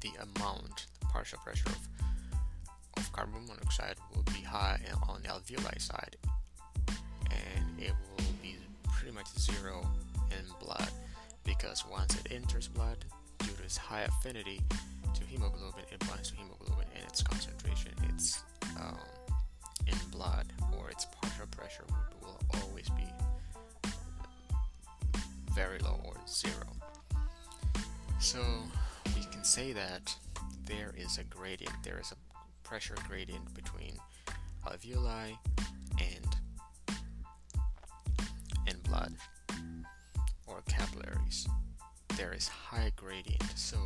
the 0.00 0.10
amount, 0.20 0.86
the 1.00 1.06
partial 1.06 1.38
pressure 1.44 1.68
of 1.68 1.88
of 2.96 3.12
carbon 3.12 3.46
monoxide 3.46 3.96
will 4.14 4.22
be 4.24 4.42
high 4.42 4.78
on 5.08 5.22
the 5.22 5.28
alveoli 5.28 5.80
side 5.80 6.16
and 7.30 7.63
it 7.78 7.92
will 8.16 8.24
be 8.42 8.56
pretty 8.92 9.14
much 9.14 9.26
zero 9.38 9.86
in 10.30 10.44
blood 10.64 10.88
because 11.44 11.84
once 11.90 12.16
it 12.16 12.32
enters 12.32 12.68
blood 12.68 13.04
due 13.38 13.52
to 13.52 13.62
its 13.62 13.76
high 13.76 14.02
affinity 14.02 14.60
to 15.14 15.24
hemoglobin 15.24 15.84
it 15.92 16.00
binds 16.08 16.30
to 16.30 16.36
hemoglobin 16.36 16.86
and 16.96 17.04
its 17.04 17.22
concentration 17.22 17.92
it's 18.08 18.42
um, 18.80 18.98
in 19.86 19.96
blood 20.10 20.46
or 20.78 20.90
its 20.90 21.06
partial 21.20 21.46
pressure 21.50 21.84
will, 22.20 22.28
will 22.28 22.62
always 22.62 22.88
be 22.90 23.06
very 25.54 25.78
low 25.78 26.00
or 26.04 26.14
zero. 26.28 26.66
So 28.18 28.40
we 29.14 29.22
can 29.30 29.44
say 29.44 29.72
that 29.72 30.14
there 30.66 30.94
is 30.96 31.18
a 31.18 31.24
gradient 31.24 31.74
there 31.82 32.00
is 32.00 32.12
a 32.12 32.66
pressure 32.66 32.96
gradient 33.06 33.54
between 33.54 33.96
alveoli 34.66 35.36
and 35.98 36.36
blood 38.84 39.14
or 40.46 40.62
capillaries, 40.68 41.46
there 42.16 42.32
is 42.32 42.48
high 42.48 42.92
gradient. 42.96 43.42
So 43.54 43.78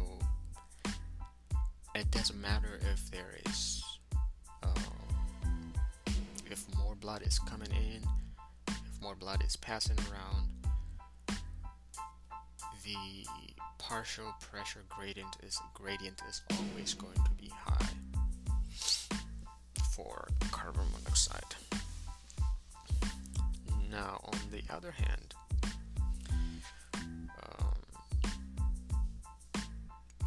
it 1.95 2.11
doesn't 2.11 2.41
matter 2.41 2.79
if 2.93 3.11
there 3.11 3.35
is 3.47 3.83
uh, 4.63 4.75
if 6.51 6.65
more 6.77 6.95
blood 6.95 7.23
is 7.23 7.39
coming 7.39 7.71
in, 7.71 8.03
if 8.69 9.03
more 9.03 9.15
blood 9.15 9.43
is 9.45 9.57
passing 9.57 9.97
around. 10.11 10.49
The 12.85 13.27
partial 13.79 14.35
pressure 14.41 14.85
gradient 14.89 15.37
is 15.43 15.61
gradient 15.75 16.21
is 16.29 16.43
always 16.51 16.95
going 16.95 17.15
to 17.15 17.31
Now, 23.91 24.21
on 24.25 24.39
the 24.51 24.63
other 24.73 24.91
hand, 24.91 25.35
um, 26.95 27.75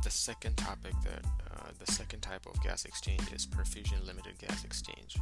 the 0.03 0.09
second 0.09 0.57
topic 0.57 0.93
that 1.03 1.25
uh, 1.51 1.69
the 1.83 1.91
second 1.91 2.21
type 2.21 2.45
of 2.47 2.61
gas 2.63 2.85
exchange 2.85 3.21
is 3.33 3.45
perfusion 3.45 4.05
limited 4.05 4.37
gas 4.39 4.63
exchange. 4.63 5.17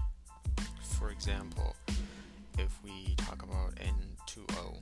For 0.98 1.12
example, 1.12 1.76
if 2.58 2.72
we 2.84 3.16
talk 3.18 3.44
about 3.44 3.76
N2O, 3.76 4.78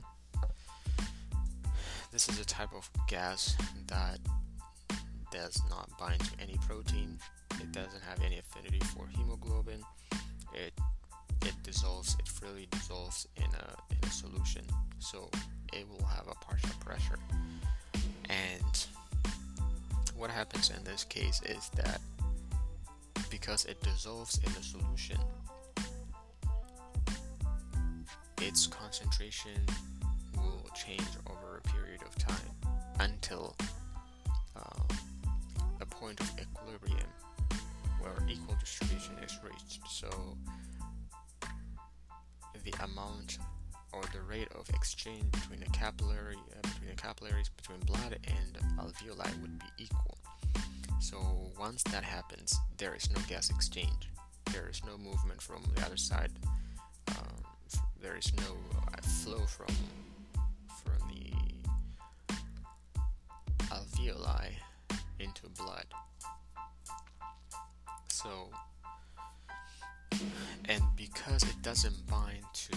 this 2.12 2.28
is 2.28 2.40
a 2.40 2.44
type 2.44 2.72
of 2.74 2.88
gas 3.08 3.56
that 3.88 4.18
does 5.30 5.60
not 5.68 5.90
bind 5.98 6.20
to 6.20 6.30
any 6.40 6.56
protein. 6.66 7.18
It 7.60 7.72
doesn't 7.72 8.02
have 8.02 8.22
any 8.24 8.38
affinity 8.38 8.80
for 8.80 9.06
hemoglobin. 9.16 9.82
It 10.54 10.72
it 11.42 11.54
dissolves, 11.62 12.16
it 12.18 12.28
freely 12.28 12.68
dissolves 12.70 13.26
in 13.36 13.44
a, 13.44 13.76
in 13.90 14.08
a 14.08 14.10
solution. 14.10 14.62
So 14.98 15.30
it 15.72 15.86
will 15.88 16.06
have 16.06 16.26
a 16.28 16.34
partial 16.44 16.70
pressure. 16.80 17.18
And 18.28 18.86
what 20.16 20.30
happens 20.30 20.70
in 20.76 20.82
this 20.84 21.04
case 21.04 21.40
is 21.42 21.70
that 21.76 22.00
because 23.30 23.64
it 23.66 23.80
dissolves 23.82 24.38
in 24.38 24.52
the 24.52 24.62
solution, 24.62 25.18
its 28.40 28.66
concentration 28.66 29.60
will 30.36 30.68
change 30.74 31.08
over 31.28 31.60
a 31.64 31.68
period 31.68 32.00
of 32.02 32.14
time 32.16 32.36
until 33.00 33.56
uh, 34.56 34.94
a 35.80 35.86
point 35.86 36.20
of 36.20 36.30
equilibrium 36.40 37.08
where 38.00 38.16
equal 38.28 38.56
distribution 38.60 39.14
is 39.24 39.38
reached. 39.44 39.80
So 39.88 40.08
or 43.98 44.04
the 44.12 44.20
rate 44.20 44.48
of 44.54 44.68
exchange 44.70 45.30
between 45.32 45.60
the 45.60 45.66
capillary 45.66 46.36
uh, 46.36 46.68
between 46.68 46.90
the 46.90 46.96
capillaries 46.96 47.48
between 47.48 47.80
blood 47.80 48.18
and 48.26 48.58
alveoli 48.78 49.40
would 49.42 49.58
be 49.58 49.84
equal. 49.84 50.16
So 51.00 51.18
once 51.58 51.82
that 51.84 52.04
happens, 52.04 52.56
there 52.76 52.94
is 52.94 53.10
no 53.10 53.20
gas 53.28 53.50
exchange. 53.50 54.10
There 54.52 54.68
is 54.68 54.82
no 54.84 54.96
movement 54.98 55.40
from 55.42 55.62
the 55.74 55.84
other 55.84 55.96
side. 55.96 56.30
Um, 57.08 57.42
there 58.00 58.16
is 58.16 58.32
no 58.36 58.56
uh, 58.86 59.00
flow 59.00 59.44
from 59.46 59.74
from 60.84 61.08
the 61.08 61.32
alveoli 63.74 64.52
into 65.18 65.48
blood. 65.48 65.86
So 68.08 68.50
and 70.68 70.82
because 70.96 71.42
it 71.42 71.62
doesn't 71.62 72.06
bind 72.06 72.44
to 72.52 72.76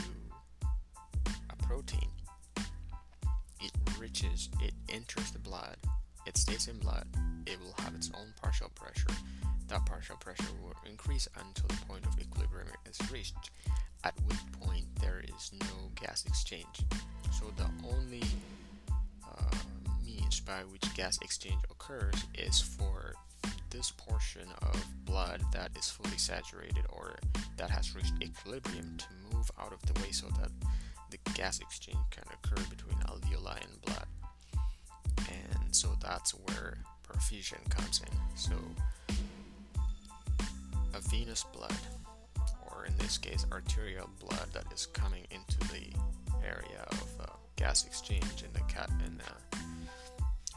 protein, 1.82 2.10
it 3.60 3.72
reaches, 4.00 4.50
it 4.62 4.74
enters 4.89 5.32
the 5.32 5.39
blood 5.39 5.78
it 6.26 6.38
stays 6.38 6.67
in 6.67 6.78
blood, 6.78 7.06
it 7.48 7.60
will 7.60 7.74
have 7.84 7.96
its 7.96 8.12
own 8.13 8.34
partial 8.41 8.70
pressure. 8.76 9.10
That 9.67 9.86
partial 9.86 10.17
pressure 10.17 10.54
will 10.62 10.76
increase 10.88 11.28
until 11.36 11.67
the 11.67 11.86
point 11.88 12.06
of 12.06 12.20
equilibrium 12.20 12.67
is 12.86 13.12
reached, 13.12 13.50
at 14.04 14.13
which 14.28 14.38
point 14.60 14.86
there 15.02 15.24
is 15.24 15.52
no 15.60 15.89
gas 16.00 16.26
exchange. 16.26 16.86
So 17.39 17.46
the 17.58 17.70
only 17.91 18.22
uh, 19.24 19.56
means 20.06 20.41
by 20.41 20.62
which 20.72 20.94
gas 20.94 21.17
exchange 21.22 21.62
occurs 21.72 22.15
is 22.36 22.62
for 22.62 23.13
this 23.72 23.91
portion 23.91 24.48
of 24.62 24.86
blood 25.06 25.41
that 25.54 25.72
is 25.78 25.89
fully 25.89 26.17
saturated 26.17 26.86
or 26.89 27.17
that 27.58 27.70
has 27.70 27.96
reached 27.96 28.13
equilibrium 28.22 28.98
to 28.98 29.36
move 29.36 29.50
out 29.60 29.74
of 29.74 29.82
the 29.91 30.00
way 30.02 30.12
so 30.12 30.28
that 30.39 30.52
gas 31.41 31.60
exchange 31.60 31.97
can 32.12 32.23
occur 32.32 32.62
between 32.69 32.95
alveoli 33.08 33.58
and 33.65 33.82
blood. 33.82 34.06
And 35.17 35.75
so 35.75 35.89
that's 35.99 36.32
where 36.32 36.77
perfusion 37.04 37.67
comes 37.67 37.99
in. 38.06 38.15
So 38.36 38.54
a 40.93 41.01
venous 41.10 41.43
blood, 41.51 41.73
or 42.67 42.86
in 42.86 42.95
this 42.99 43.17
case, 43.17 43.43
arterial 43.51 44.08
blood 44.19 44.49
that 44.54 44.65
is 44.71 44.86
coming 44.86 45.25
into 45.32 45.58
the 45.71 45.88
area 46.45 46.86
of 46.91 47.08
uh, 47.19 47.25
gas 47.56 47.88
exchange 47.88 48.43
in 48.45 48.54
the 48.54 48.62
cat 48.71 48.91
in 49.08 49.17
the, 49.17 49.58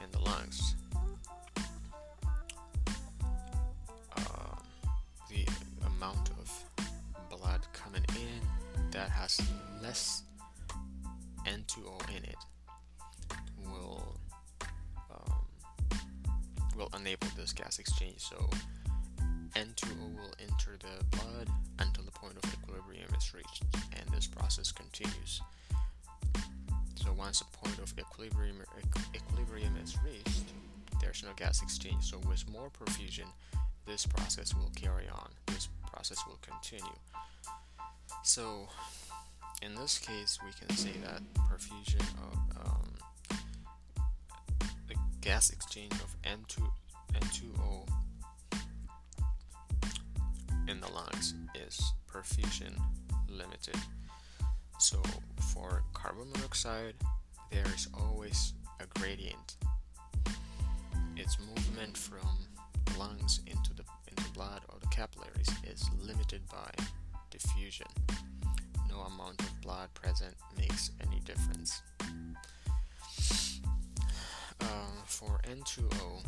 in 0.05 0.11
the 0.11 0.19
lungs 0.19 0.75
the 5.31 5.47
amount 5.87 6.31
of 6.39 6.51
blood 7.31 7.61
coming 7.73 8.05
in 8.11 8.91
that 8.91 9.09
has 9.09 9.41
less 9.83 10.23
N2O 11.47 12.09
in 12.17 12.25
it 12.25 12.37
will 13.59 14.17
um, 15.11 15.47
will 16.77 16.91
enable 16.99 17.29
this 17.37 17.53
gas 17.53 17.79
exchange. 17.79 18.21
So 18.21 18.49
N2O 19.55 20.17
will 20.17 20.35
enter 20.41 20.77
the 20.79 21.05
blood 21.17 21.49
until 21.79 22.05
the 22.05 22.11
point 22.11 22.37
of 22.43 22.53
equilibrium 22.53 23.09
is 23.17 23.35
reached, 23.35 23.65
and 23.93 24.09
this 24.11 24.27
process 24.27 24.73
continues. 24.73 25.41
So 26.97 27.13
once 27.13 27.41
the 27.41 27.57
point 27.57 27.79
of 27.79 27.93
equilibrium 27.99 28.63
equilibrium 29.15 29.77
is 29.83 29.97
reached, 30.05 30.53
there's 31.01 31.23
no 31.23 31.31
gas 31.37 31.63
exchange. 31.63 32.05
So 32.05 32.19
with 32.29 32.49
more 32.51 32.71
perfusion, 32.71 33.27
this 33.87 34.07
process 34.07 34.55
will 34.55 34.71
carry 34.75 35.09
on. 35.09 35.31
This 35.47 35.69
process 35.93 36.19
will 36.27 36.39
continue. 36.41 36.97
So, 38.23 38.69
in 39.65 39.75
this 39.75 39.99
case, 39.99 40.39
we 40.45 40.53
can 40.53 40.77
say 40.77 40.93
that 41.05 41.23
perfusion 41.49 42.03
of 42.19 42.67
um, 42.67 42.95
the 44.89 44.95
gas 45.21 45.51
exchange 45.51 45.93
of 45.95 46.15
N2 46.23 46.63
N2O 47.15 47.89
in 50.69 50.81
the 50.81 50.93
lungs 50.93 51.35
is 51.55 51.81
perfusion 52.11 52.79
limited. 53.29 53.77
So, 54.79 55.01
for 55.53 55.83
carbon 55.95 56.31
monoxide, 56.33 56.95
there 57.51 57.67
is 57.75 57.89
always 57.95 58.53
a 58.81 58.99
gradient. 58.99 59.57
Its 61.17 61.39
movement 61.39 61.97
from 61.97 62.29
lungs 62.99 63.41
into 63.47 63.73
the 63.75 63.85
into 64.09 64.31
blood 64.33 64.63
or 64.69 64.79
the 64.81 64.89
capillaries 64.89 65.49
is 65.65 65.89
limited 66.01 66.43
by 66.51 66.71
diffusion. 67.31 67.87
No 68.95 69.01
amount 69.03 69.41
of 69.41 69.61
blood 69.61 69.89
present 69.95 70.35
makes 70.57 70.91
any 71.01 71.21
difference. 71.21 71.83
Uh, 74.61 74.67
for 75.05 75.41
N2O, 75.51 76.25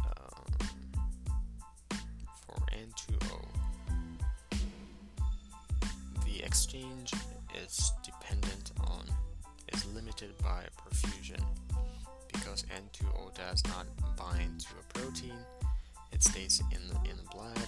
um, 0.00 0.52
for 2.46 2.58
N2O, 2.70 3.44
the 6.24 6.42
exchange 6.44 7.12
is 7.64 7.92
dependent 8.04 8.70
on 8.86 9.04
is 9.72 9.84
limited 9.94 10.38
by 10.38 10.64
perfusion 10.86 11.42
because 12.32 12.64
N2O 12.64 13.34
does 13.34 13.62
not 13.66 13.86
bind 14.16 14.60
to 14.60 14.68
a 14.78 14.98
protein 15.00 15.38
it 16.12 16.22
stays 16.22 16.62
in 16.70 16.88
the, 16.88 17.10
in 17.10 17.16
the 17.16 17.28
blood. 17.32 17.58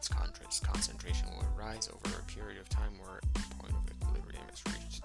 Its 0.00 0.60
concentration 0.60 1.28
will 1.36 1.46
rise 1.54 1.88
over 1.88 2.16
a 2.16 2.22
period 2.22 2.58
of 2.58 2.68
time 2.70 2.90
where 2.98 3.18
a 3.18 3.62
point 3.62 3.74
of 3.74 3.84
equilibrium 3.90 4.42
is 4.50 4.62
reached. 4.72 5.04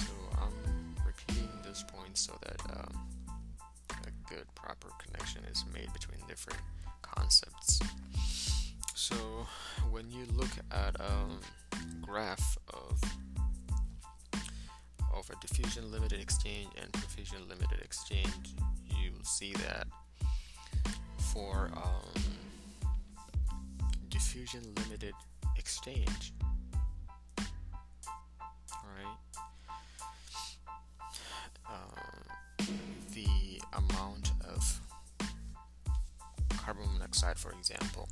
So 0.00 0.12
I'm 0.42 0.96
repeating 1.06 1.48
this 1.62 1.84
point 1.86 2.18
so 2.18 2.32
that 2.42 2.60
um, 2.76 3.06
a 3.90 4.28
good 4.28 4.44
proper 4.56 4.88
connection 4.98 5.44
is 5.44 5.64
made 5.72 5.92
between 5.92 6.18
different 6.26 6.58
concepts. 7.00 7.80
So 8.94 9.14
when 9.92 10.10
you 10.10 10.26
look 10.34 10.50
at 10.72 10.96
a 11.00 11.12
um, 11.12 11.40
graph 12.00 12.58
of 12.74 13.00
of 15.14 15.30
a 15.30 15.46
diffusion 15.46 15.92
limited 15.92 16.20
exchange 16.20 16.68
and 16.82 16.90
perfusion 16.92 17.48
limited 17.48 17.80
exchange, 17.82 18.56
you 19.00 19.12
will 19.16 19.24
see 19.24 19.52
that 19.52 19.86
for 21.32 21.70
um, 21.76 22.22
diffusion 24.32 24.62
limited 24.84 25.12
exchange. 25.58 26.32
Alright. 27.38 29.18
Um, 31.68 32.66
the 33.12 33.60
amount 33.74 34.32
of 34.48 34.80
carbon 36.56 36.84
monoxide, 36.94 37.36
for 37.36 37.52
example, 37.52 38.08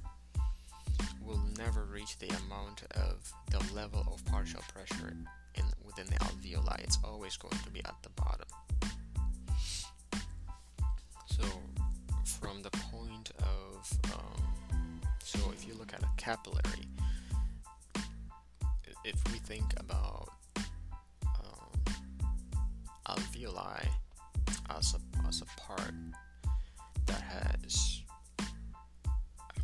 will 1.22 1.40
never 1.56 1.85
reach 1.85 2.18
the 2.18 2.28
amount 2.44 2.83
of 2.96 3.33
the 3.50 3.74
level 3.74 4.06
of 4.12 4.22
partial 4.26 4.61
pressure 4.74 5.16
in 5.54 5.64
within 5.87 6.04
the 6.06 6.16
alveoli. 6.16 6.80
It's 6.80 6.98
always 7.02 7.38
going 7.38 7.56
to 7.64 7.70
be 7.70 7.80
at 7.80 7.96
the 8.02 8.11
bottom. 8.11 8.46
So 11.30 11.44
from 12.24 12.61
the 12.62 12.70
point 12.70 13.30
of 13.38 13.90
um, 14.12 14.50
you 15.70 15.78
look 15.78 15.92
at 15.92 16.02
a 16.02 16.09
capillary 16.16 16.87
if 19.04 19.14
we 19.33 19.38
think 19.38 19.72
about 19.78 20.28
um, 21.24 21.94
alveoli 23.06 23.87
as 24.76 24.94
a, 24.94 25.28
as 25.28 25.42
a 25.42 25.61
part 25.61 25.94
that 27.06 27.22
has 27.22 28.02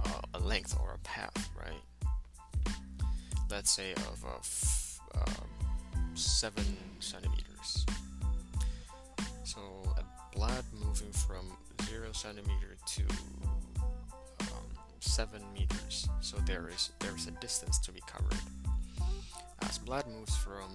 a, 0.04 0.38
a 0.38 0.38
length 0.38 0.76
or 0.80 0.94
a 0.94 0.98
path 0.98 1.50
right? 1.56 2.72
Let's 3.50 3.70
say 3.70 3.92
of 3.92 4.24
a 4.24 4.38
f- 4.38 5.00
uh, 5.14 5.44
seven 6.14 6.64
centimeters. 6.98 7.86
So 9.44 9.60
a 9.96 10.36
blood 10.36 10.64
moving 10.84 11.12
from 11.12 11.46
zero 11.84 12.12
centimeter 12.12 12.76
to 12.86 13.02
um, 15.18 15.28
seven 15.28 15.42
meters. 15.54 16.08
So 16.20 16.36
there 16.46 16.68
is 16.68 16.90
there 17.00 17.14
is 17.16 17.26
a 17.26 17.32
distance 17.32 17.78
to 17.80 17.92
be 17.92 18.02
covered. 18.06 18.38
As 19.62 19.78
blood 19.78 20.04
moves 20.06 20.36
from 20.36 20.70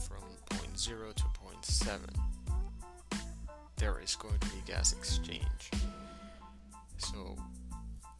from 0.00 0.22
point 0.50 0.78
zero 0.78 1.12
to 1.14 1.24
point 1.34 1.64
seven, 1.64 2.14
there 3.76 4.00
is 4.00 4.16
going 4.16 4.38
to 4.38 4.48
be 4.48 4.62
gas 4.66 4.92
exchange. 4.92 5.70
So 6.98 7.36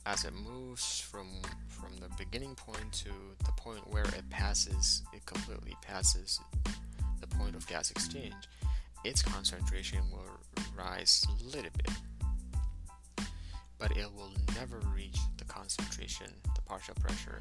as 0.06 0.24
it 0.24 0.34
moves 0.34 1.00
from 1.00 1.28
from 1.68 1.96
the 1.96 2.08
beginning 2.18 2.54
point 2.54 2.92
to 2.92 3.10
the 3.44 3.52
point 3.52 3.90
where 3.90 4.04
it 4.04 4.28
passes, 4.30 5.02
it 5.12 5.24
completely 5.26 5.76
passes 5.82 6.40
the 7.20 7.26
point 7.36 7.54
of 7.56 7.66
gas 7.66 7.90
exchange, 7.90 8.34
its 9.04 9.22
concentration 9.22 10.00
will 10.12 10.40
rise 10.76 11.26
a 11.28 11.44
little 11.44 11.70
bit, 11.76 11.90
but 13.86 13.98
it 13.98 14.10
will 14.16 14.30
never 14.58 14.78
reach 14.94 15.18
the 15.36 15.44
concentration, 15.44 16.26
the 16.54 16.62
partial 16.62 16.94
pressure 17.02 17.38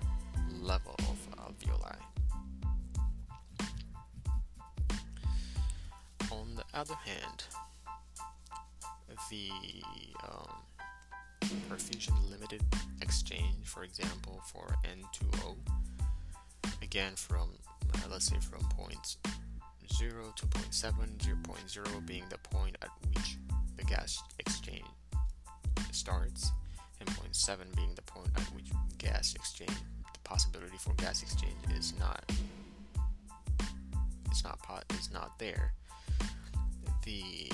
level 0.61 0.93
of 0.99 1.17
alveoli. 1.37 1.95
On 6.33 6.53
the 6.55 6.65
other 6.73 6.95
hand, 6.95 7.45
the 9.29 9.51
um, 10.27 11.49
perfusion 11.69 12.13
limited 12.29 12.61
exchange, 13.01 13.63
for 13.63 13.85
example, 13.85 14.41
for 14.51 14.75
N2O, 14.83 15.55
again 16.81 17.13
from 17.15 17.51
uh, 17.93 17.99
let's 18.11 18.25
say 18.25 18.37
from 18.41 18.59
points 18.77 19.17
0 19.93 20.33
to 20.35 20.45
0.7, 20.47 20.91
0.0 21.19 22.05
being 22.05 22.25
the 22.29 22.37
point 22.39 22.75
at 22.81 22.89
which 23.07 23.37
the 23.77 23.83
gas 23.85 24.21
exchange 24.39 24.83
starts, 25.93 26.51
and 26.99 27.09
seven 27.31 27.67
being 27.75 27.93
the 27.95 28.01
point 28.03 28.29
at 28.35 28.43
which 28.55 28.69
gas 28.97 29.33
exchange, 29.35 29.71
the 30.13 30.19
possibility 30.23 30.77
for 30.77 30.93
gas 30.93 31.21
exchange 31.21 31.55
is 31.75 31.93
not, 31.99 32.23
it's 34.29 34.43
not, 34.43 34.61
pot, 34.63 34.85
is 34.99 35.11
not 35.11 35.37
there. 35.39 35.73
The 37.05 37.51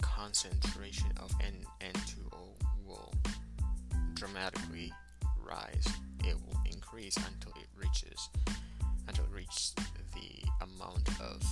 concentration 0.00 1.10
of 1.22 1.32
N 1.40 1.54
N2O 1.80 2.38
will 2.86 3.12
dramatically 4.14 4.92
rise. 5.44 5.86
It 6.24 6.34
will 6.34 6.60
increase 6.72 7.16
until 7.16 7.52
it 7.60 7.68
reaches 7.76 8.28
until 9.08 9.24
it 9.24 9.30
reaches 9.32 9.74
the 10.14 10.64
amount 10.64 11.08
of 11.20 11.42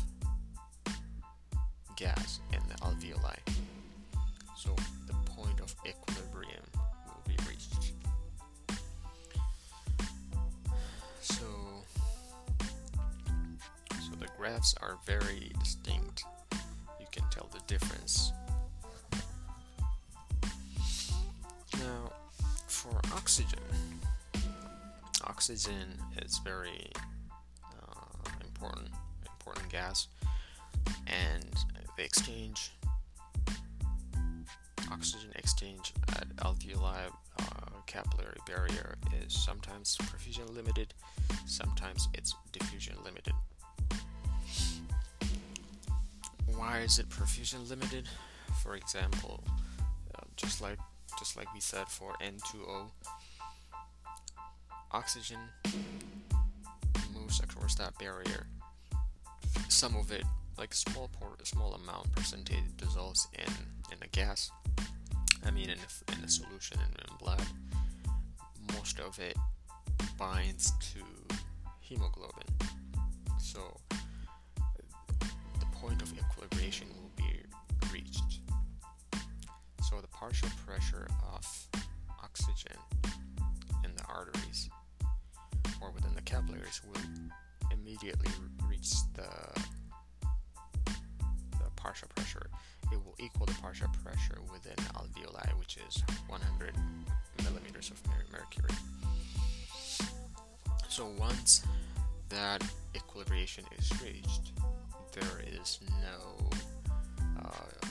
gas 1.96 2.40
in 2.52 2.58
the 2.68 2.74
alveoli. 2.76 3.37
So 4.56 4.74
point 5.03 5.03
of 5.64 5.74
equilibrium 5.87 6.62
will 7.07 7.22
be 7.27 7.37
reached. 7.48 7.92
So 11.20 11.44
so 13.90 14.11
the 14.20 14.29
graphs 14.37 14.74
are 14.83 14.98
very 15.07 15.53
distinct. 15.59 16.24
You 17.00 17.07
can 17.11 17.24
tell 17.31 17.48
the 17.50 17.61
difference. 17.66 18.33
Now 21.79 22.12
for 22.66 23.00
oxygen 23.14 23.61
oxygen 25.27 25.98
is 26.18 26.38
very 26.44 26.92
uh, 27.64 28.31
important 28.42 28.90
important 29.22 29.68
gas 29.70 30.09
and 31.07 31.55
the 31.96 32.05
exchange 32.05 32.72
oxygen 34.94 35.30
exchange 35.35 35.92
at 36.11 36.28
alveoli 36.37 37.04
uh, 37.40 37.80
capillary 37.87 38.38
barrier 38.46 38.96
is 39.24 39.33
sometimes 39.33 39.96
perfusion 40.02 40.48
limited 40.54 40.94
sometimes 41.46 42.09
it's 42.14 42.35
diffusion 42.52 42.94
limited 43.04 43.35
why 46.57 46.78
is 46.78 46.98
it 46.98 47.09
perfusion 47.09 47.68
limited 47.68 48.09
for 48.62 48.76
example 48.76 49.42
uh, 50.14 50.24
just 50.37 50.61
like 50.61 50.78
just 51.18 51.37
like 51.37 51.52
we 51.54 51.61
said 51.61 51.88
for 51.88 52.14
N2O 52.20 52.87
oxygen 54.90 55.38
moves 57.14 57.40
across 57.40 57.74
that 57.76 57.96
barrier. 57.98 58.46
Some 59.68 59.96
of 59.96 60.12
it, 60.12 60.24
like 60.59 60.72
a 60.72 60.76
small 60.76 61.11
a 61.40 61.46
small 61.46 61.74
amount 61.74 62.12
percentage, 62.12 62.76
dissolves 62.76 63.28
in 63.35 63.52
in 63.92 63.98
a 64.02 64.09
gas. 64.09 64.50
I 65.46 65.50
mean, 65.50 65.70
in 65.70 65.78
a, 65.78 66.18
in 66.18 66.24
a 66.24 66.28
solution 66.28 66.78
in, 66.78 67.11
in 67.11 67.16
blood. 67.18 67.42
Most 68.72 68.98
of 69.00 69.18
it 69.18 69.37
binds 70.18 70.72
to 70.92 71.00
hemoglobin. 71.80 72.48
So 73.38 73.80
the 75.61 75.66
point 75.74 76.02
of 76.02 76.12
equilibration 76.18 76.88
will 76.88 77.11
be 77.16 77.40
reached. 77.92 78.40
So 79.88 80.00
the 80.00 80.09
partial 80.09 80.48
pressure 80.66 81.09
of 81.35 81.46
oxygen 82.22 82.76
in 83.85 83.94
the 83.96 84.04
arteries 84.04 84.68
or 85.80 85.90
within 85.92 86.14
the 86.14 86.22
capillaries 86.22 86.80
will 86.87 87.02
immediately 87.70 88.30
reach 88.68 88.92
the, 89.14 89.28
the 89.59 89.73
partial 93.64 93.88
pressure 94.05 94.38
within 94.53 94.77
alveoli, 94.94 95.59
which 95.59 95.79
is 95.88 96.05
100 96.29 96.74
millimeters 97.44 97.90
of 97.90 97.98
mercury. 98.31 98.74
So 100.90 101.09
once 101.18 101.64
that 102.29 102.62
equilibration 102.94 103.64
is 103.79 103.90
reached, 104.03 104.53
there 105.12 105.40
is 105.46 105.81
no 106.03 106.50
uh, 107.42 107.88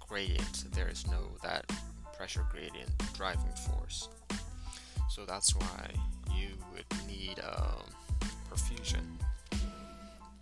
gradient. 0.00 0.64
There 0.72 0.88
is 0.88 1.06
no 1.06 1.20
that 1.44 1.70
pressure 2.16 2.44
gradient 2.50 2.90
driving 3.14 3.54
force. 3.68 4.08
So 5.08 5.24
that's 5.24 5.54
why 5.54 5.90
you 6.34 6.48
would 6.72 6.86
need 7.06 7.38
um, 7.38 7.84
perfusion 8.50 9.06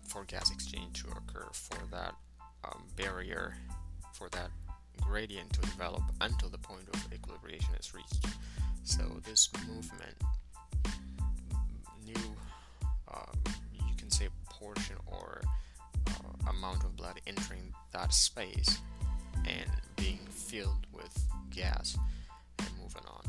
for 0.07 0.23
gas 0.23 0.51
exchange 0.51 1.03
to 1.03 1.09
occur 1.09 1.47
for 1.53 1.77
that 1.91 2.15
um, 2.63 2.83
barrier, 2.95 3.53
for 4.13 4.29
that 4.29 4.49
gradient 5.01 5.51
to 5.53 5.61
develop 5.61 6.03
until 6.21 6.49
the 6.49 6.57
point 6.57 6.87
of 6.93 7.11
equilibration 7.11 7.73
is 7.79 7.93
reached. 7.93 8.25
So 8.83 9.03
this 9.25 9.49
movement, 9.67 10.15
new, 12.05 12.35
um, 13.13 13.37
you 13.73 13.95
can 13.97 14.09
say 14.11 14.27
portion 14.49 14.95
or 15.05 15.41
uh, 16.07 16.49
amount 16.49 16.83
of 16.83 16.95
blood 16.95 17.19
entering 17.27 17.73
that 17.93 18.13
space 18.13 18.79
and 19.45 19.69
being 19.95 20.19
filled 20.29 20.85
with 20.93 21.25
gas 21.49 21.97
and 22.59 22.69
moving 22.81 23.03
on. 23.07 23.23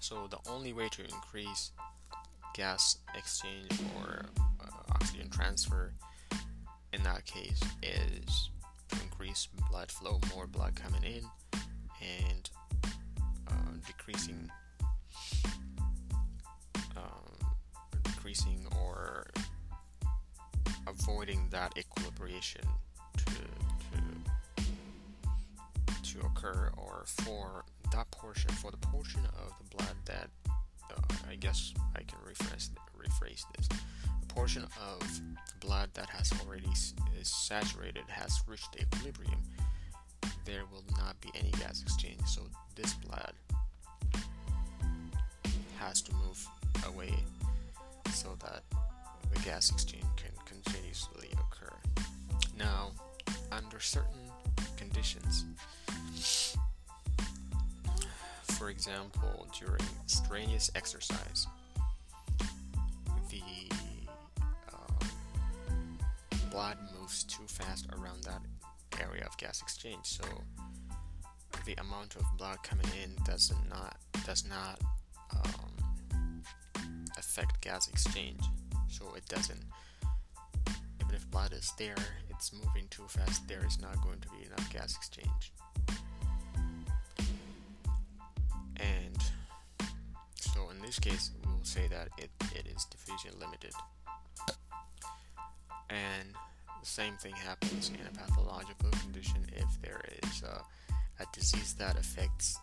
So 0.00 0.26
the 0.30 0.38
only 0.50 0.72
way 0.72 0.88
to 0.88 1.02
increase 1.04 1.72
gas 2.54 2.98
exchange 3.14 3.70
or 4.00 4.24
uh, 4.60 4.92
oxygen 4.92 5.28
transfer 5.28 5.92
in 6.98 7.04
that 7.04 7.24
case 7.24 7.60
is 7.82 8.50
increase 9.02 9.48
blood 9.70 9.90
flow, 9.90 10.20
more 10.34 10.46
blood 10.46 10.74
coming 10.74 11.02
in, 11.04 11.22
and 12.00 12.50
uh, 13.48 13.72
decreasing, 13.86 14.50
um, 16.96 17.36
decreasing 18.02 18.66
or 18.80 19.30
avoiding 20.86 21.46
that 21.50 21.72
equilibration 21.76 22.62
to 23.16 23.24
to 24.56 24.64
to 26.02 26.26
occur 26.26 26.70
or 26.76 27.04
for 27.06 27.64
that 27.92 28.10
portion, 28.10 28.50
for 28.52 28.70
the 28.70 28.76
portion 28.78 29.20
of 29.44 29.52
the 29.58 29.76
blood 29.76 29.96
that 30.06 30.28
uh, 30.48 31.14
I 31.30 31.36
guess 31.36 31.72
I 31.94 32.00
can 32.00 32.18
rephrase 32.26 32.70
rephrase 32.98 33.44
this. 33.56 33.68
Portion 34.38 34.62
of 34.80 35.20
blood 35.58 35.90
that 35.94 36.08
has 36.10 36.32
already 36.40 36.68
is 36.70 36.94
saturated 37.24 38.04
has 38.06 38.40
reached 38.46 38.76
equilibrium. 38.80 39.42
There 40.44 40.62
will 40.72 40.84
not 40.96 41.20
be 41.20 41.28
any 41.34 41.50
gas 41.50 41.82
exchange, 41.82 42.20
so 42.24 42.42
this 42.76 42.94
blood 42.94 43.32
has 45.80 46.00
to 46.02 46.14
move 46.14 46.46
away 46.86 47.12
so 48.12 48.36
that 48.44 48.62
the 49.34 49.40
gas 49.40 49.72
exchange 49.72 50.06
can 50.14 50.30
continuously 50.46 51.30
occur. 51.32 51.74
Now, 52.56 52.92
under 53.50 53.80
certain 53.80 54.30
conditions, 54.76 55.46
for 58.56 58.70
example, 58.70 59.48
during 59.58 59.82
strenuous 60.06 60.70
exercise, 60.76 61.48
blood 66.58 66.78
moves 66.98 67.22
too 67.22 67.44
fast 67.46 67.86
around 67.92 68.20
that 68.24 68.42
area 69.00 69.24
of 69.24 69.36
gas 69.36 69.62
exchange, 69.62 70.00
so 70.02 70.24
the 71.64 71.74
amount 71.74 72.16
of 72.16 72.24
blood 72.36 72.60
coming 72.64 72.88
in 73.00 73.14
does 73.24 73.52
not 73.70 73.96
does 74.26 74.44
not 74.44 74.80
um, 75.36 76.42
affect 77.16 77.60
gas 77.60 77.86
exchange, 77.86 78.40
so 78.88 79.04
it 79.14 79.24
doesn't. 79.28 79.62
Even 81.00 81.14
if 81.14 81.30
blood 81.30 81.52
is 81.52 81.72
there, 81.78 81.94
it's 82.28 82.52
moving 82.52 82.88
too 82.90 83.04
fast. 83.06 83.46
There 83.46 83.64
is 83.64 83.80
not 83.80 84.02
going 84.02 84.18
to 84.18 84.28
be 84.30 84.44
enough 84.44 84.68
gas 84.72 84.96
exchange. 84.96 85.52
And 88.78 89.16
so, 90.34 90.70
in 90.70 90.82
this 90.82 90.98
case, 90.98 91.30
we 91.40 91.52
will 91.52 91.62
say 91.62 91.86
that 91.86 92.08
it, 92.18 92.30
it 92.52 92.66
is 92.66 92.84
diffusion 92.86 93.38
limited. 93.38 93.74
And 95.90 96.34
the 96.80 96.86
same 96.86 97.14
thing 97.14 97.32
happens 97.32 97.90
in 97.90 98.06
a 98.06 98.18
pathological 98.18 98.90
condition 99.02 99.46
if 99.56 99.80
there 99.82 100.00
is 100.22 100.42
a, 100.42 100.62
a 101.22 101.26
disease 101.32 101.74
that 101.74 101.98
affects 101.98 102.58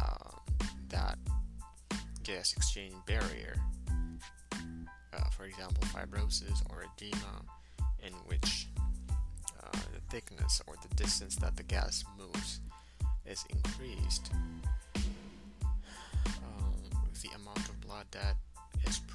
um, 0.00 0.40
that 0.88 1.18
gas 2.22 2.52
exchange 2.56 2.94
barrier. 3.06 3.56
Uh, 4.52 5.30
for 5.36 5.44
example, 5.44 5.82
fibrosis 5.84 6.62
or 6.70 6.84
edema, 6.96 7.42
in 8.04 8.12
which 8.26 8.68
uh, 9.62 9.78
the 9.94 10.00
thickness 10.10 10.60
or 10.66 10.74
the 10.82 10.94
distance 10.96 11.36
that 11.36 11.56
the 11.56 11.62
gas 11.62 12.04
moves 12.18 12.60
is 13.26 13.44
increased 13.50 14.30
the 17.24 17.34
amount 17.36 17.68
of 17.70 17.80
blood 17.80 18.04
that 18.10 18.36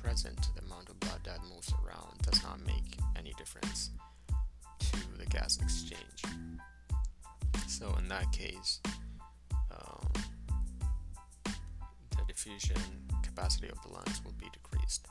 present, 0.09 0.49
the 0.55 0.65
amount 0.65 0.89
of 0.89 0.99
blood 1.01 1.19
that 1.23 1.37
moves 1.53 1.71
around, 1.85 2.17
does 2.23 2.41
not 2.41 2.59
make 2.65 2.97
any 3.15 3.31
difference 3.37 3.91
to 4.79 4.97
the 5.19 5.25
gas 5.27 5.59
exchange. 5.61 6.23
So, 7.67 7.95
in 7.99 8.07
that 8.07 8.31
case, 8.31 8.79
um, 9.53 10.11
the 11.45 12.23
diffusion 12.27 12.81
capacity 13.21 13.69
of 13.69 13.79
the 13.83 13.93
lungs 13.93 14.19
will 14.25 14.33
be 14.39 14.47
decreased. 14.51 15.05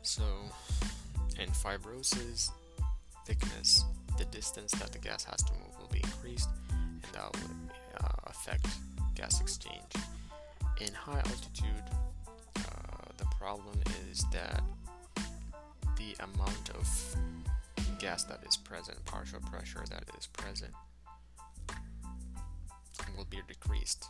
So, 0.00 0.24
in 1.38 1.50
fibrosis, 1.50 2.52
thickness, 3.26 3.84
the 4.16 4.24
distance 4.26 4.72
that 4.72 4.92
the 4.92 4.98
gas 4.98 5.24
has 5.24 5.42
to 5.42 5.52
move 5.52 5.78
will 5.78 5.92
be 5.92 6.00
increased, 6.02 6.48
and 6.70 7.02
that 7.12 7.36
will 7.36 7.50
uh, 8.02 8.30
affect 8.30 8.66
gas 9.14 9.42
exchange. 9.42 9.92
In 10.86 10.92
high 10.94 11.18
altitude, 11.18 11.84
uh, 12.56 13.12
the 13.16 13.24
problem 13.38 13.78
is 14.10 14.24
that 14.32 14.62
the 15.96 16.16
amount 16.24 16.70
of 16.70 17.16
gas 18.00 18.24
that 18.24 18.40
is 18.44 18.56
present, 18.56 18.98
partial 19.04 19.38
pressure 19.48 19.84
that 19.90 20.02
is 20.18 20.26
present, 20.26 20.72
will 23.16 23.26
be 23.30 23.38
decreased, 23.46 24.06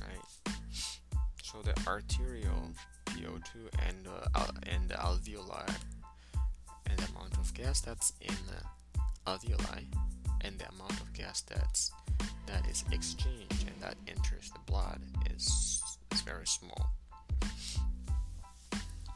right? 0.00 0.54
So 1.42 1.58
the 1.62 1.74
arterial 1.86 2.70
PO2 3.04 3.68
and 3.86 4.08
uh, 4.34 4.46
and 4.62 4.88
the 4.88 4.94
alveoli 4.94 5.68
and 6.86 6.98
the 6.98 7.08
amount 7.10 7.36
of 7.36 7.52
gas 7.52 7.82
that's 7.82 8.14
in 8.22 8.34
the 8.48 9.00
alveoli 9.30 9.84
and 10.40 10.58
the 10.58 10.68
amount 10.70 10.92
of 10.92 11.12
gas 11.12 11.42
that's 11.42 11.92
that 12.46 12.66
is 12.70 12.84
exchanged 12.90 13.66
and 13.66 13.82
that 13.82 13.96
enters 14.38 14.50
the 14.50 14.70
blood 14.70 15.00
is 15.34 15.82
is 16.12 16.20
very 16.22 16.46
small. 16.46 16.90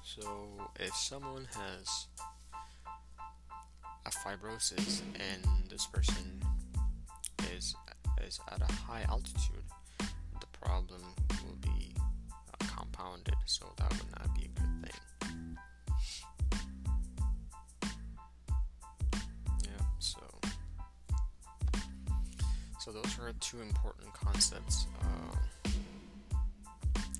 So 0.02 0.70
if 0.78 0.94
someone 0.94 1.48
has 1.52 2.06
a 4.06 4.10
fibrosis 4.10 5.02
and 5.14 5.70
this 5.70 5.86
person 5.86 6.42
is 7.54 7.74
is 8.26 8.40
at 8.50 8.60
a 8.60 8.72
high 8.72 9.04
altitude, 9.08 9.64
the 9.98 10.46
problem 10.60 11.02
will 11.44 11.56
be 11.60 11.94
uh, 12.00 12.66
compounded. 12.76 13.34
So 13.46 13.66
that 13.78 13.90
would 13.90 14.10
not 14.18 14.34
be 14.34 14.48
so 22.82 22.90
those 22.90 23.16
are 23.20 23.32
two 23.38 23.60
important 23.60 24.12
concepts: 24.12 24.86
uh, 25.00 25.68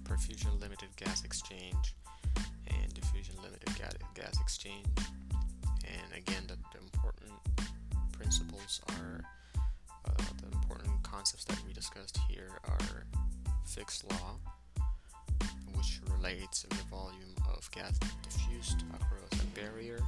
perfusion 0.02 0.60
limited 0.60 0.88
gas 0.96 1.24
exchange 1.24 1.94
and 2.66 2.92
diffusion 2.94 3.36
limited 3.44 3.68
gas 3.76 4.40
exchange. 4.40 4.84
And 5.84 6.16
again, 6.16 6.42
the, 6.48 6.56
the 6.72 6.80
important 6.82 7.32
principles 8.10 8.80
are 8.88 9.22
uh, 10.04 10.24
the 10.40 10.48
important 10.52 11.00
concepts 11.04 11.44
that 11.44 11.62
we 11.64 11.72
discussed 11.72 12.18
here 12.28 12.50
are 12.64 13.06
Fick's 13.64 14.02
law, 14.10 14.38
which 15.76 16.00
relates 16.16 16.62
the 16.62 16.74
volume 16.90 17.36
of 17.56 17.70
gas 17.70 18.00
diffused 18.24 18.82
across 18.94 19.40
a 19.40 19.46
barrier, 19.60 20.00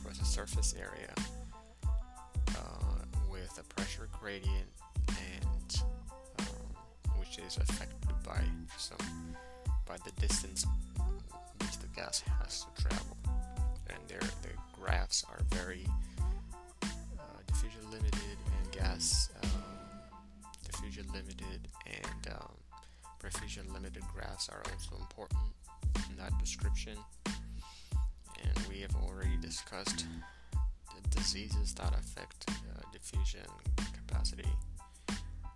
across 0.00 0.20
a 0.20 0.24
surface 0.24 0.76
area, 0.78 1.12
with 3.46 3.64
a 3.64 3.74
pressure 3.74 4.08
gradient, 4.20 4.68
and 5.08 5.82
um, 6.40 6.46
which 7.18 7.38
is 7.38 7.56
affected 7.58 8.14
by 8.24 8.42
some 8.76 9.36
by 9.86 9.96
the 10.04 10.10
distance 10.20 10.66
which 11.60 11.78
the 11.78 11.86
gas 11.94 12.24
has 12.40 12.64
to 12.64 12.82
travel. 12.82 13.16
And 13.88 13.98
there 14.08 14.18
the 14.18 14.48
graphs 14.80 15.24
are 15.30 15.38
very 15.54 15.86
uh, 16.82 17.38
diffusion 17.46 17.88
limited 17.92 18.36
and 18.58 18.72
gas 18.72 19.30
um, 19.44 19.50
diffusion 20.64 21.06
limited 21.12 21.68
and 21.86 22.34
um, 22.34 22.52
perfusion 23.22 23.72
limited 23.72 24.02
graphs 24.12 24.48
are 24.48 24.62
also 24.72 25.00
important 25.00 25.40
in 26.10 26.16
that 26.16 26.36
description. 26.40 26.98
And 27.26 28.66
we 28.68 28.80
have 28.80 28.94
already 28.96 29.36
discussed 29.40 30.06
diseases 31.10 31.74
that 31.74 31.92
affect 31.94 32.48
uh, 32.48 32.80
diffusion 32.92 33.46
capacity 33.92 34.48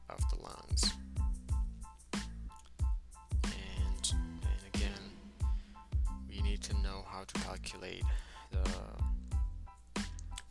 of 0.08 0.18
the 0.30 0.42
lungs. 0.42 0.92
And, 3.44 4.12
and 4.12 4.74
again, 4.74 5.02
we 6.28 6.40
need 6.42 6.62
to 6.62 6.74
know 6.82 7.04
how 7.06 7.24
to 7.24 7.40
calculate 7.40 8.04
the 8.50 8.70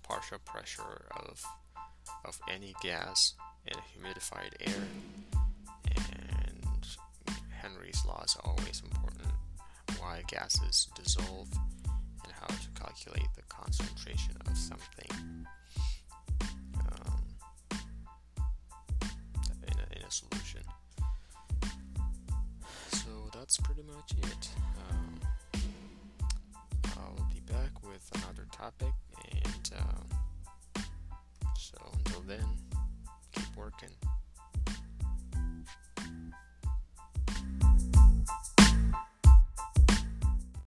partial 0.04 0.40
pressure 0.46 1.06
of 1.12 1.44
of 2.26 2.40
any 2.50 2.74
gas 2.82 3.36
in 3.68 3.74
humidified 3.74 4.54
air 4.62 4.84
and 5.96 6.88
Henry's 7.62 8.04
law 8.06 8.22
is 8.26 8.36
always 8.44 8.82
important 8.84 9.32
why 10.00 10.24
gases 10.28 10.88
dissolve 10.96 11.50
how 12.40 12.48
to 12.48 12.82
calculate 12.82 13.28
the 13.36 13.44
concentration 13.50 14.36
of 14.48 14.58
something 14.58 15.46
um, 16.42 17.24
in, 19.64 19.74
a, 19.80 19.98
in 19.98 20.04
a 20.06 20.12
solution 20.12 20.62
so 22.92 23.30
that's 23.34 23.58
pretty 23.58 23.84
much 23.84 24.14
it 24.18 24.50
um, 24.90 25.20
I'll 27.00 27.28
be 27.34 27.40
back 27.42 27.72
with 27.84 28.10
another 28.16 28.48
topic. 28.52 28.94
And 29.32 29.72
uh, 29.78 30.82
so 31.58 31.78
until 31.98 32.22
then, 32.22 32.46
keep 33.34 33.56
working. 33.56 33.90